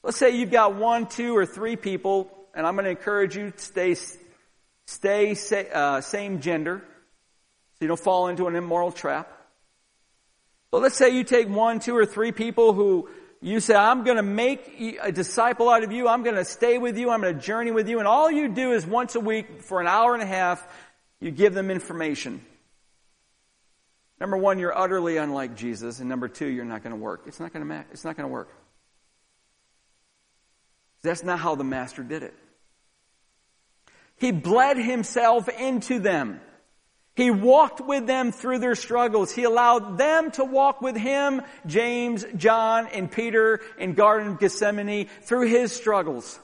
[0.05, 3.51] let's say you've got one, two, or three people, and I'm going to encourage you
[3.51, 9.29] to stay, stay uh, same gender, so you don't fall into an immoral trap.
[10.71, 13.09] But let's say you take one, two, or three people who
[13.43, 16.07] you say, I'm going to make a disciple out of you.
[16.07, 17.11] I'm going to stay with you.
[17.11, 17.99] I'm going to journey with you.
[17.99, 20.65] And all you do is once a week for an hour and a half,
[21.23, 22.45] You give them information.
[24.19, 27.23] Number one, you're utterly unlike Jesus, and number two, you're not going to work.
[27.27, 27.85] It's not going to.
[27.93, 28.49] It's not going to work.
[31.03, 32.35] That's not how the master did it.
[34.17, 36.41] He bled himself into them.
[37.15, 39.31] He walked with them through their struggles.
[39.31, 45.09] He allowed them to walk with him, James, John, and Peter in Garden of Gethsemane
[45.23, 46.39] through his struggles.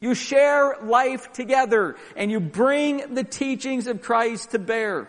[0.00, 5.08] You share life together and you bring the teachings of Christ to bear.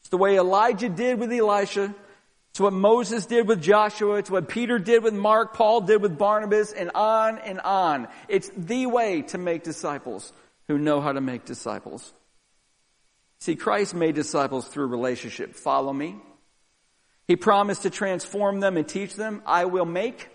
[0.00, 1.94] It's the way Elijah did with Elisha.
[2.50, 4.16] It's what Moses did with Joshua.
[4.16, 8.08] It's what Peter did with Mark, Paul did with Barnabas, and on and on.
[8.26, 10.32] It's the way to make disciples
[10.66, 12.12] who know how to make disciples.
[13.40, 15.54] See, Christ made disciples through relationship.
[15.54, 16.16] Follow me.
[17.26, 19.42] He promised to transform them and teach them.
[19.46, 20.28] I will make.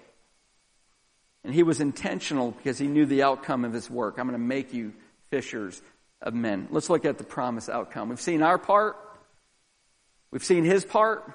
[1.43, 4.18] And he was intentional because he knew the outcome of his work.
[4.18, 4.93] I'm going to make you
[5.30, 5.82] fishers
[6.22, 6.68] of men.
[6.72, 8.10] Let's look at the promise outcome.
[8.10, 8.95] We've seen our part.
[10.32, 11.30] We've seen his part.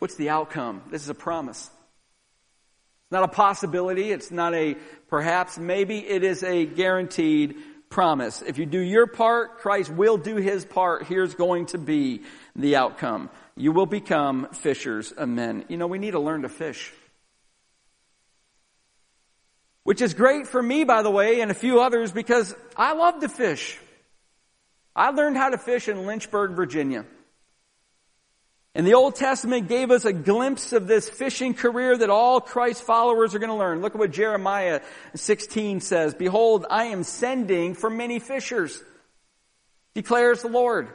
[0.00, 0.82] What's the outcome?
[0.90, 1.64] This is a promise.
[1.64, 4.10] It's not a possibility.
[4.10, 4.76] It's not a
[5.08, 5.98] perhaps, maybe.
[5.98, 7.56] It is a guaranteed
[7.92, 8.42] promise.
[8.42, 11.04] If you do your part, Christ will do his part.
[11.06, 12.22] Here's going to be
[12.56, 13.30] the outcome.
[13.54, 15.66] You will become fishers of men.
[15.68, 16.90] You know, we need to learn to fish.
[19.84, 23.20] Which is great for me, by the way, and a few others because I love
[23.20, 23.78] to fish.
[24.96, 27.04] I learned how to fish in Lynchburg, Virginia.
[28.74, 32.82] And the Old Testament gave us a glimpse of this fishing career that all Christ
[32.82, 33.82] followers are going to learn.
[33.82, 34.80] Look at what Jeremiah
[35.14, 36.14] 16 says.
[36.14, 38.82] Behold, I am sending for many fishers,
[39.94, 40.88] declares the Lord.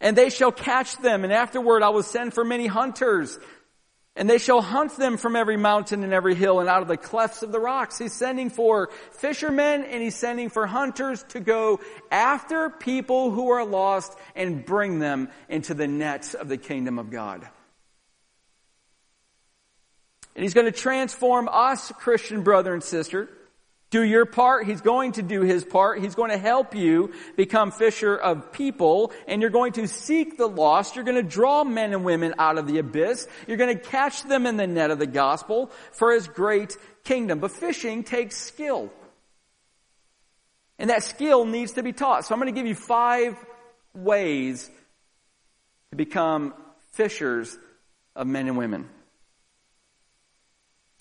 [0.00, 3.38] And they shall catch them, and afterward I will send for many hunters,
[4.14, 6.98] and they shall hunt them from every mountain and every hill and out of the
[6.98, 7.98] clefts of the rocks.
[7.98, 13.64] He's sending for fishermen and he's sending for hunters to go after people who are
[13.64, 17.48] lost and bring them into the nets of the kingdom of God.
[20.34, 23.30] And he's going to transform us, Christian brother and sister,
[23.92, 24.66] do your part.
[24.66, 26.00] He's going to do his part.
[26.00, 30.48] He's going to help you become fisher of people and you're going to seek the
[30.48, 30.96] lost.
[30.96, 33.28] You're going to draw men and women out of the abyss.
[33.46, 37.38] You're going to catch them in the net of the gospel for his great kingdom.
[37.38, 38.90] But fishing takes skill.
[40.78, 42.24] And that skill needs to be taught.
[42.24, 43.36] So I'm going to give you five
[43.94, 44.70] ways
[45.90, 46.54] to become
[46.92, 47.58] fishers
[48.16, 48.88] of men and women.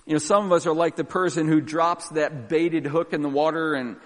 [0.05, 3.21] You know, some of us are like the person who drops that baited hook in
[3.21, 3.97] the water and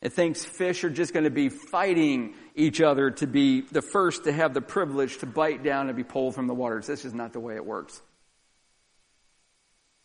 [0.00, 4.24] it thinks fish are just going to be fighting each other to be the first
[4.24, 6.86] to have the privilege to bite down and be pulled from the waters.
[6.86, 8.00] This is not the way it works.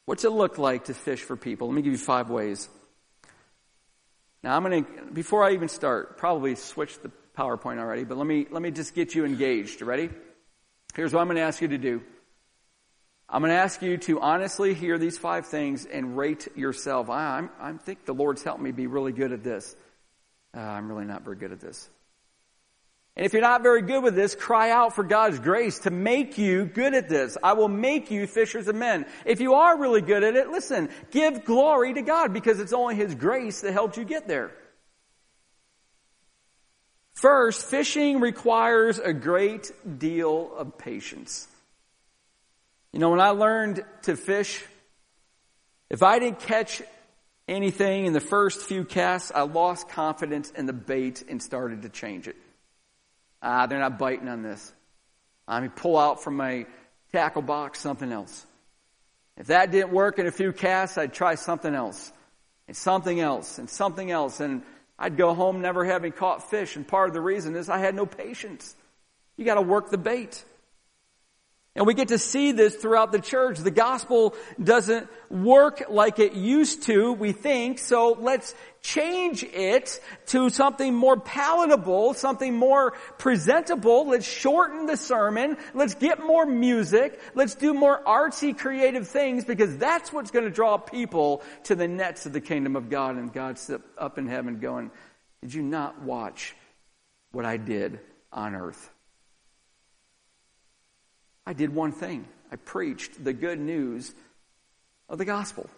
[0.05, 1.67] What's it look like to fish for people?
[1.67, 2.69] Let me give you five ways.
[4.43, 8.27] Now I'm going to, before I even start, probably switch the PowerPoint already, but let
[8.27, 9.81] me, let me just get you engaged.
[9.81, 10.09] Ready?
[10.95, 12.03] Here's what I'm going to ask you to do.
[13.29, 17.09] I'm going to ask you to honestly hear these five things and rate yourself.
[17.09, 19.75] I, I think the Lord's helped me be really good at this.
[20.55, 21.89] Uh, I'm really not very good at this.
[23.17, 26.37] And if you're not very good with this, cry out for God's grace to make
[26.37, 27.35] you good at this.
[27.43, 29.07] I will make you fishers of men.
[29.25, 32.95] If you are really good at it, listen, give glory to God because it's only
[32.95, 34.51] His grace that helped you get there.
[37.13, 41.47] First, fishing requires a great deal of patience.
[42.93, 44.63] You know, when I learned to fish,
[45.89, 46.81] if I didn't catch
[47.47, 51.89] anything in the first few casts, I lost confidence in the bait and started to
[51.89, 52.35] change it.
[53.41, 54.73] Ah, they're not biting on this.
[55.47, 56.65] I mean, pull out from my
[57.11, 58.45] tackle box something else.
[59.37, 62.11] If that didn't work in a few casts, I'd try something else.
[62.67, 64.41] And something else, and something else.
[64.41, 64.63] And
[64.99, 66.75] I'd go home never having caught fish.
[66.75, 68.75] And part of the reason is I had no patience.
[69.37, 70.43] You gotta work the bait.
[71.77, 73.59] And we get to see this throughout the church.
[73.59, 80.49] The gospel doesn't work like it used to, we think, so let's change it to
[80.49, 84.07] something more palatable, something more presentable.
[84.07, 85.57] Let's shorten the sermon.
[85.75, 87.19] Let's get more music.
[87.35, 91.87] Let's do more artsy, creative things because that's what's going to draw people to the
[91.87, 93.17] nets of the kingdom of God.
[93.17, 93.69] And God's
[93.99, 94.89] up in heaven going,
[95.41, 96.55] did you not watch
[97.33, 97.99] what I did
[98.33, 98.89] on earth?
[101.47, 102.27] I did one thing.
[102.51, 104.13] I preached the good news
[105.07, 105.69] of the gospel.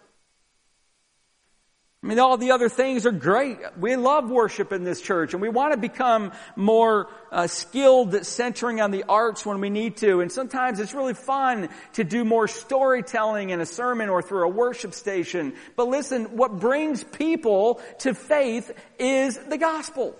[2.02, 3.58] I mean, all the other things are great.
[3.78, 8.26] We love worship in this church and we want to become more uh, skilled at
[8.26, 10.20] centering on the arts when we need to.
[10.20, 14.48] And sometimes it's really fun to do more storytelling in a sermon or through a
[14.48, 15.54] worship station.
[15.76, 20.16] But listen, what brings people to faith is the gospel.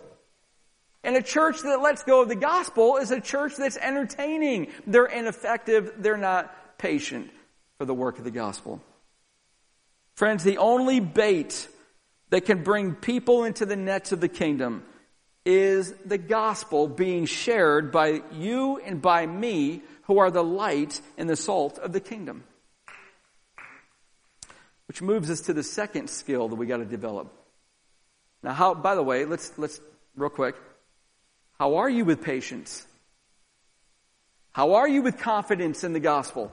[1.03, 4.69] And a church that lets go of the gospel is a church that's entertaining.
[4.87, 5.95] They're ineffective.
[5.99, 7.31] They're not patient
[7.79, 8.83] for the work of the gospel.
[10.15, 11.69] Friends, the only bait
[12.29, 14.85] that can bring people into the nets of the kingdom
[15.47, 21.29] is the gospel being shared by you and by me who are the light and
[21.29, 22.45] the salt of the kingdom.
[24.89, 27.33] Which moves us to the second skill that we got to develop.
[28.43, 29.81] Now how, by the way, let's, let's,
[30.17, 30.57] real quick.
[31.61, 32.87] How are you with patience?
[34.53, 36.51] How are you with confidence in the gospel?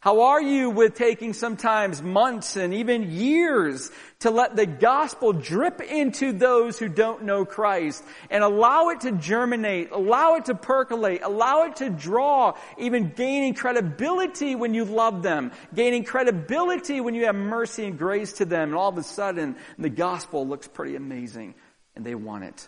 [0.00, 5.82] How are you with taking sometimes months and even years to let the gospel drip
[5.82, 11.20] into those who don't know Christ and allow it to germinate, allow it to percolate,
[11.22, 17.26] allow it to draw, even gaining credibility when you love them, gaining credibility when you
[17.26, 20.96] have mercy and grace to them, and all of a sudden the gospel looks pretty
[20.96, 21.54] amazing
[21.94, 22.66] and they want it.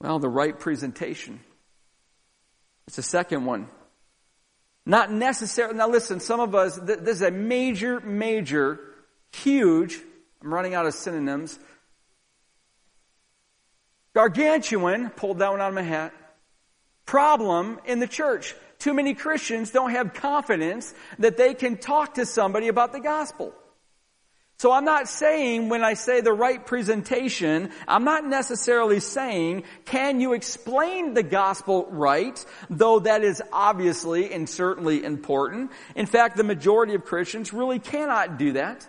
[0.00, 1.40] Well, the right presentation.
[2.86, 3.68] It's the second one.
[4.84, 8.78] Not necessarily, now listen, some of us, th- this is a major, major,
[9.32, 9.98] huge,
[10.42, 11.58] I'm running out of synonyms,
[14.14, 16.12] gargantuan, pulled that one out of my hat,
[17.04, 18.54] problem in the church.
[18.78, 23.52] Too many Christians don't have confidence that they can talk to somebody about the gospel.
[24.58, 30.20] So I'm not saying when I say the right presentation, I'm not necessarily saying, can
[30.20, 32.42] you explain the gospel right?
[32.70, 35.72] Though that is obviously and certainly important.
[35.94, 38.86] In fact, the majority of Christians really cannot do that.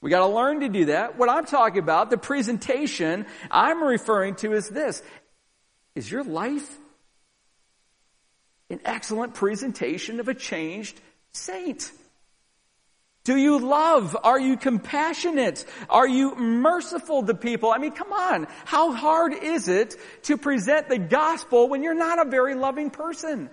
[0.00, 1.18] We gotta learn to do that.
[1.18, 5.02] What I'm talking about, the presentation I'm referring to is this.
[5.94, 6.78] Is your life
[8.70, 10.98] an excellent presentation of a changed
[11.32, 11.92] saint?
[13.24, 14.16] Do you love?
[14.24, 15.64] Are you compassionate?
[15.88, 17.70] Are you merciful to people?
[17.70, 18.48] I mean, come on.
[18.64, 23.48] How hard is it to present the gospel when you're not a very loving person?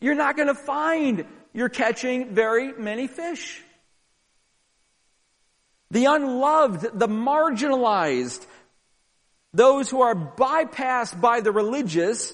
[0.00, 3.62] You're not going to find you're catching very many fish.
[5.90, 8.44] The unloved, the marginalized,
[9.52, 12.32] those who are bypassed by the religious,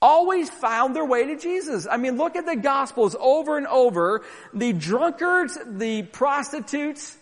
[0.00, 1.86] always found their way to Jesus.
[1.90, 4.24] I mean, look at the Gospels over and over.
[4.54, 7.16] The drunkards, the prostitutes,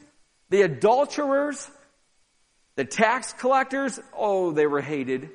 [0.51, 1.71] the adulterers,
[2.77, 5.31] the tax collectors, oh, they were hated.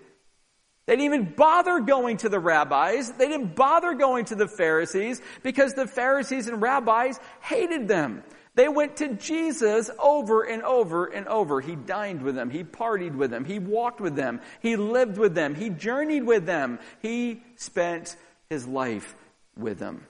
[0.85, 3.11] They didn't even bother going to the rabbis.
[3.11, 8.23] They didn't bother going to the Pharisees because the Pharisees and rabbis hated them.
[8.53, 11.61] They went to Jesus over and over and over.
[11.61, 12.49] He dined with them.
[12.49, 13.45] He partied with them.
[13.45, 14.41] He walked with them.
[14.61, 15.55] He lived with them.
[15.55, 16.79] He journeyed with them.
[17.01, 18.15] He spent
[18.49, 19.15] his life
[19.57, 20.05] with them.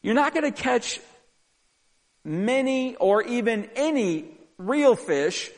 [0.00, 1.00] You're not going to catch
[2.24, 5.50] many or even any real fish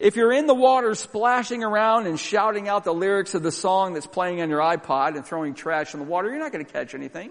[0.00, 3.94] if you're in the water splashing around and shouting out the lyrics of the song
[3.94, 6.30] that's playing on your iPod and throwing trash in the water.
[6.30, 7.30] You're not going to catch anything.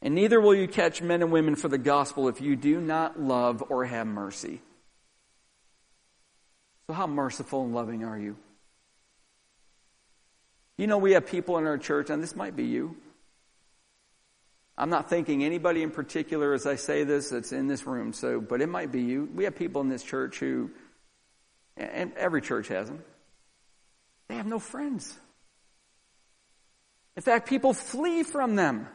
[0.00, 3.20] And neither will you catch men and women for the gospel if you do not
[3.20, 4.60] love or have mercy.
[6.86, 8.36] So, how merciful and loving are you?
[10.76, 12.96] You know, we have people in our church, and this might be you.
[14.78, 18.40] I'm not thinking anybody in particular as I say this that's in this room, so,
[18.40, 19.28] but it might be you.
[19.34, 20.70] We have people in this church who,
[21.76, 23.02] and every church has them,
[24.28, 25.18] they have no friends.
[27.16, 28.86] In fact, people flee from them.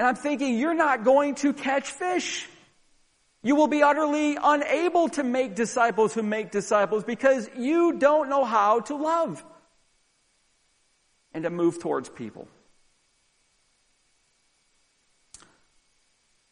[0.00, 2.48] And I'm thinking, you're not going to catch fish.
[3.42, 8.46] You will be utterly unable to make disciples who make disciples because you don't know
[8.46, 9.44] how to love
[11.34, 12.48] and to move towards people.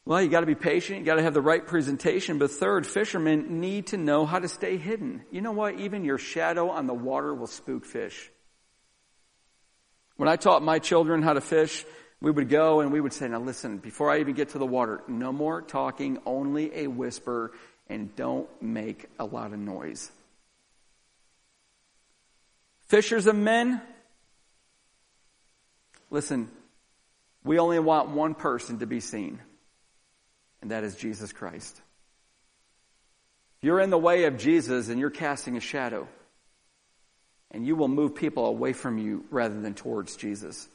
[0.04, 0.98] Well, you got to be patient.
[0.98, 2.36] You got to have the right presentation.
[2.36, 5.22] But third, fishermen need to know how to stay hidden.
[5.30, 5.80] You know what?
[5.80, 8.30] Even your shadow on the water will spook fish.
[10.16, 11.86] When I taught my children how to fish,
[12.20, 14.66] we would go and we would say, now listen, before I even get to the
[14.66, 17.52] water, no more talking, only a whisper,
[17.88, 20.10] and don't make a lot of noise.
[22.86, 23.80] Fishers of men,
[26.10, 26.50] listen,
[27.44, 29.38] we only want one person to be seen,
[30.60, 31.80] and that is Jesus Christ.
[33.58, 36.08] If you're in the way of Jesus and you're casting a shadow,
[37.50, 40.68] and you will move people away from you rather than towards Jesus.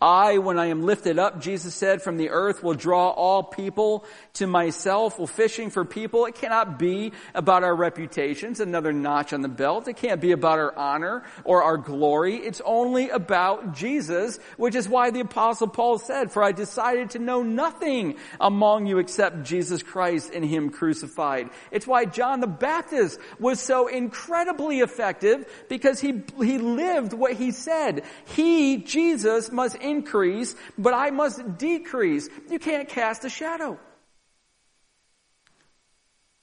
[0.00, 4.04] I, when I am lifted up, Jesus said, from the earth will draw all people
[4.34, 5.18] to myself.
[5.18, 9.88] Well, fishing for people, it cannot be about our reputations, another notch on the belt.
[9.88, 12.36] It can't be about our honor or our glory.
[12.36, 17.18] It's only about Jesus, which is why the apostle Paul said, for I decided to
[17.18, 21.50] know nothing among you except Jesus Christ and Him crucified.
[21.70, 27.50] It's why John the Baptist was so incredibly effective because he, he lived what he
[27.50, 28.04] said.
[28.24, 32.28] He, Jesus, must increase, but I must decrease.
[32.50, 33.72] You can't cast a shadow.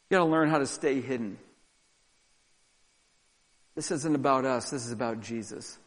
[0.09, 1.37] You gotta learn how to stay hidden.
[3.75, 5.77] This isn't about us, this is about Jesus.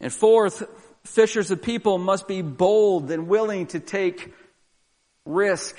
[0.00, 0.64] And fourth,
[1.04, 4.34] fishers of people must be bold and willing to take
[5.24, 5.78] risk.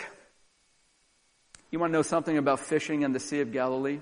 [1.72, 4.00] You want to know something about fishing in the Sea of Galilee?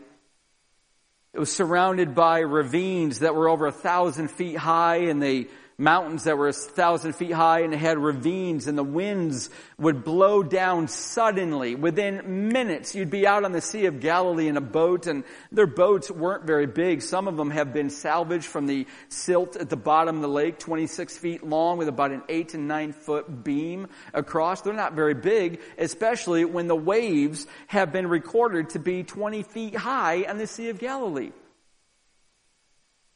[1.33, 6.25] It was surrounded by ravines that were over a thousand feet high and they mountains
[6.25, 10.87] that were a thousand feet high and had ravines and the winds would blow down
[10.87, 11.75] suddenly.
[11.75, 15.67] Within minutes, you'd be out on the Sea of Galilee in a boat and their
[15.67, 17.01] boats weren't very big.
[17.01, 20.59] Some of them have been salvaged from the silt at the bottom of the lake,
[20.59, 24.61] 26 feet long with about an eight to nine foot beam across.
[24.61, 29.75] They're not very big, especially when the waves have been recorded to be 20 feet
[29.75, 31.31] high on the Sea of Galilee.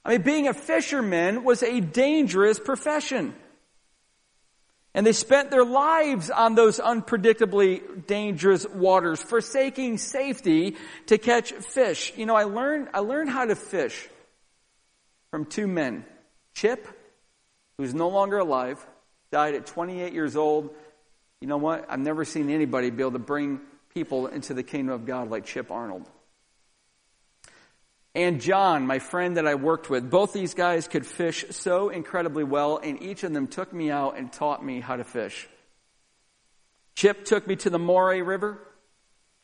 [0.07, 3.35] I mean, being a fisherman was a dangerous profession.
[4.93, 10.77] And they spent their lives on those unpredictably dangerous waters, forsaking safety
[11.07, 12.13] to catch fish.
[12.15, 14.07] You know, I learned, I learned how to fish
[15.29, 16.05] from two men.
[16.53, 16.87] Chip,
[17.77, 18.83] who's no longer alive,
[19.29, 20.73] died at 28 years old.
[21.41, 21.85] You know what?
[21.89, 23.59] I've never seen anybody be able to bring
[23.93, 26.09] people into the kingdom of God like Chip Arnold
[28.17, 30.09] and John, my friend that I worked with.
[30.09, 34.17] Both these guys could fish so incredibly well, and each of them took me out
[34.17, 35.47] and taught me how to fish.
[36.95, 38.57] Chip took me to the Maury River.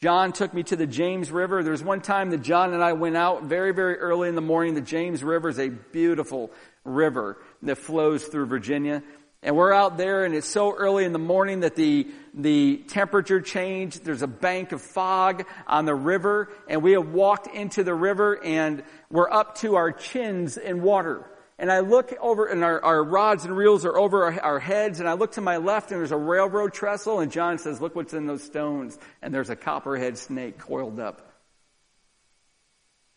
[0.01, 1.61] John took me to the James River.
[1.61, 4.41] There was one time that John and I went out very, very early in the
[4.41, 4.73] morning.
[4.73, 6.49] The James River is a beautiful
[6.83, 9.03] river that flows through Virginia.
[9.43, 13.41] And we're out there and it's so early in the morning that the, the temperature
[13.41, 14.05] changed.
[14.05, 18.41] There's a bank of fog on the river and we have walked into the river
[18.41, 21.29] and we're up to our chins in water.
[21.59, 25.01] And I look over and our, our rods and reels are over our, our heads
[25.01, 27.97] and I look to my left and there's a railroad trestle and John says, look
[27.97, 28.97] what's in those stones.
[29.21, 31.33] And there's a copperhead snake coiled up.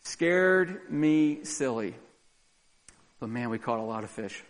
[0.03, 1.95] Scared me silly.
[3.20, 4.43] But man, we caught a lot of fish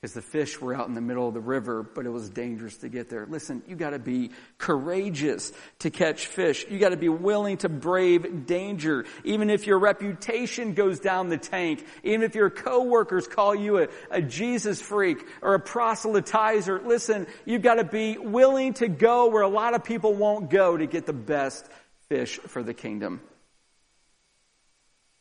[0.00, 2.76] because the fish were out in the middle of the river, but it was dangerous
[2.78, 3.26] to get there.
[3.28, 6.64] Listen, you gotta be courageous to catch fish.
[6.70, 9.06] You gotta be willing to brave danger.
[9.24, 13.88] Even if your reputation goes down the tank, even if your coworkers call you a,
[14.12, 19.48] a Jesus freak or a proselytizer, listen, you've gotta be willing to go where a
[19.48, 21.66] lot of people won't go to get the best
[22.08, 23.20] fish for the kingdom.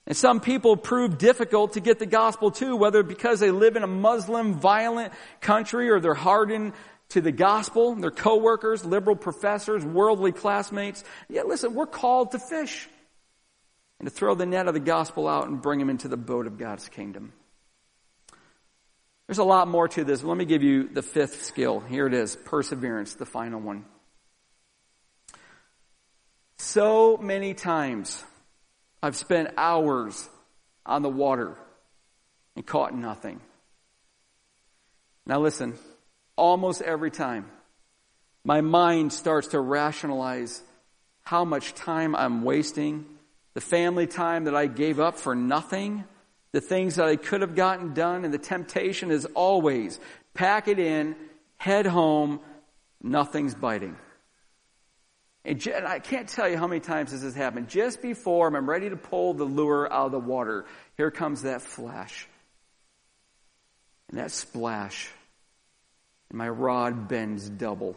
[0.07, 3.83] And some people prove difficult to get the gospel to, whether because they live in
[3.83, 6.71] a Muslim violent country or they're hardened
[7.09, 11.03] to the gospel, their coworkers, liberal professors, worldly classmates.
[11.27, 12.87] Yeah, listen, we're called to fish
[13.99, 16.47] and to throw the net of the gospel out and bring them into the boat
[16.47, 17.33] of God's kingdom.
[19.27, 20.23] There's a lot more to this.
[20.23, 21.81] Let me give you the fifth skill.
[21.81, 22.37] Here it is.
[22.45, 23.83] Perseverance, the final one.
[26.59, 28.23] So many times
[29.01, 30.27] I've spent hours
[30.85, 31.55] on the water
[32.55, 33.39] and caught nothing.
[35.25, 35.75] Now listen,
[36.35, 37.45] almost every time
[38.43, 40.61] my mind starts to rationalize
[41.23, 43.05] how much time I'm wasting,
[43.53, 46.05] the family time that I gave up for nothing,
[46.53, 49.99] the things that I could have gotten done, and the temptation is always
[50.33, 51.15] pack it in,
[51.57, 52.39] head home,
[53.01, 53.97] nothing's biting.
[55.47, 57.69] And I can't tell you how many times this has happened.
[57.69, 60.65] Just before I'm ready to pull the lure out of the water,
[60.97, 62.27] here comes that flash.
[64.09, 65.09] And that splash.
[66.29, 67.95] And my rod bends double.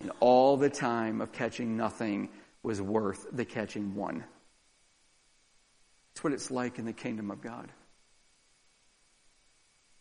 [0.00, 2.30] And all the time of catching nothing
[2.64, 4.24] was worth the catching one.
[6.10, 7.70] That's what it's like in the kingdom of God.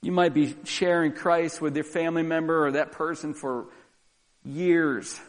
[0.02, 3.68] You might be sharing Christ with your family member or that person for
[4.44, 5.20] years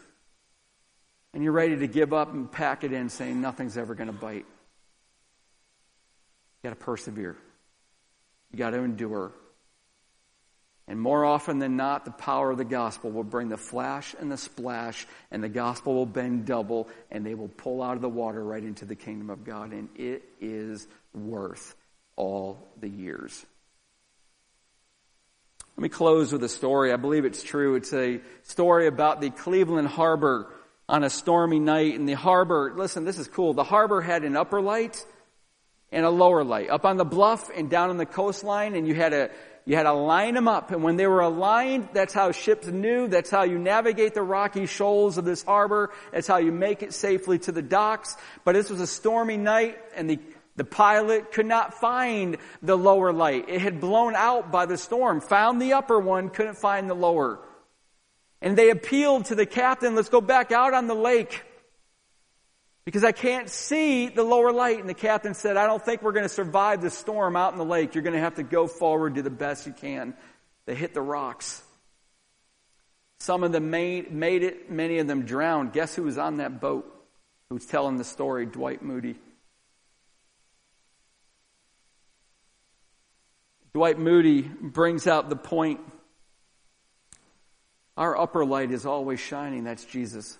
[1.33, 4.13] and you're ready to give up and pack it in saying nothing's ever going to
[4.13, 4.45] bite.
[6.63, 7.37] You got to persevere.
[8.51, 9.31] You got to endure.
[10.87, 14.31] And more often than not, the power of the gospel will bring the flash and
[14.31, 18.09] the splash, and the gospel will bend double, and they will pull out of the
[18.09, 19.71] water right into the kingdom of God.
[19.71, 21.75] And it is worth
[22.15, 23.45] all the years.
[25.77, 26.91] Let me close with a story.
[26.91, 27.75] I believe it's true.
[27.75, 30.51] It's a story about the Cleveland Harbor
[30.89, 31.97] on a stormy night.
[31.97, 33.53] And the harbor, listen, this is cool.
[33.53, 35.05] The harbor had an upper light
[35.91, 38.75] and a lower light up on the bluff and down on the coastline.
[38.75, 39.29] And you had to,
[39.65, 40.71] you had to line them up.
[40.71, 43.07] And when they were aligned, that's how ships knew.
[43.07, 45.91] That's how you navigate the rocky shoals of this harbor.
[46.11, 48.17] That's how you make it safely to the docks.
[48.43, 50.19] But this was a stormy night and the
[50.55, 53.47] the pilot could not find the lower light.
[53.47, 55.21] It had blown out by the storm.
[55.21, 57.39] Found the upper one, couldn't find the lower.
[58.41, 61.43] And they appealed to the captain, let's go back out on the lake.
[62.85, 64.79] Because I can't see the lower light.
[64.79, 67.59] And the captain said, I don't think we're going to survive the storm out in
[67.59, 67.93] the lake.
[67.93, 70.15] You're going to have to go forward, do the best you can.
[70.65, 71.61] They hit the rocks.
[73.19, 75.73] Some of them made, made it, many of them drowned.
[75.73, 76.85] Guess who was on that boat?
[77.49, 78.45] Who's telling the story?
[78.45, 79.15] Dwight Moody.
[83.73, 85.79] Dwight Moody brings out the point.
[87.99, 89.65] Our upper light is always shining.
[89.65, 90.37] That's Jesus.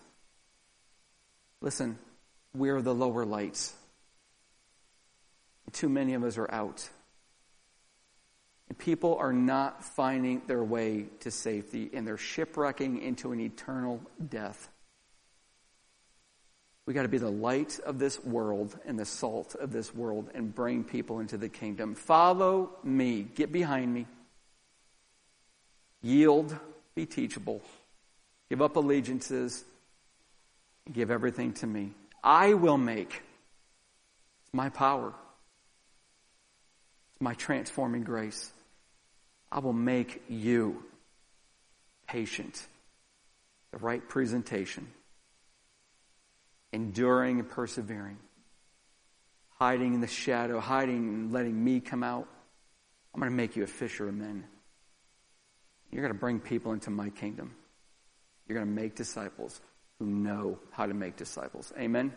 [1.60, 1.99] Listen,
[2.55, 3.76] we're the lower lights.
[5.74, 6.89] Too many of us are out.
[8.70, 13.99] And people are not finding their way to safety, and they're shipwrecking into an eternal
[14.30, 14.70] death.
[16.86, 20.30] We got to be the light of this world and the salt of this world
[20.34, 21.93] and bring people into the kingdom.
[21.93, 23.24] Follow me.
[23.24, 24.07] Get behind me.
[26.01, 26.57] Yield.
[27.00, 27.62] Be teachable.
[28.50, 29.64] Give up allegiances.
[30.91, 31.93] Give everything to me.
[32.22, 33.24] I will make.
[34.43, 35.14] It's my power.
[37.14, 38.52] It's my transforming grace.
[39.50, 40.84] I will make you
[42.06, 42.62] patient.
[43.72, 44.86] The right presentation
[46.74, 48.18] enduring and persevering,
[49.58, 52.28] hiding in the shadow, hiding and letting me come out.
[53.14, 54.43] I'm going to make you a fisher of men.
[55.92, 57.56] You're going to bring people into my kingdom.
[58.48, 59.60] You're going to make disciples
[60.00, 61.74] who know how to make disciples.
[61.78, 62.14] Amen.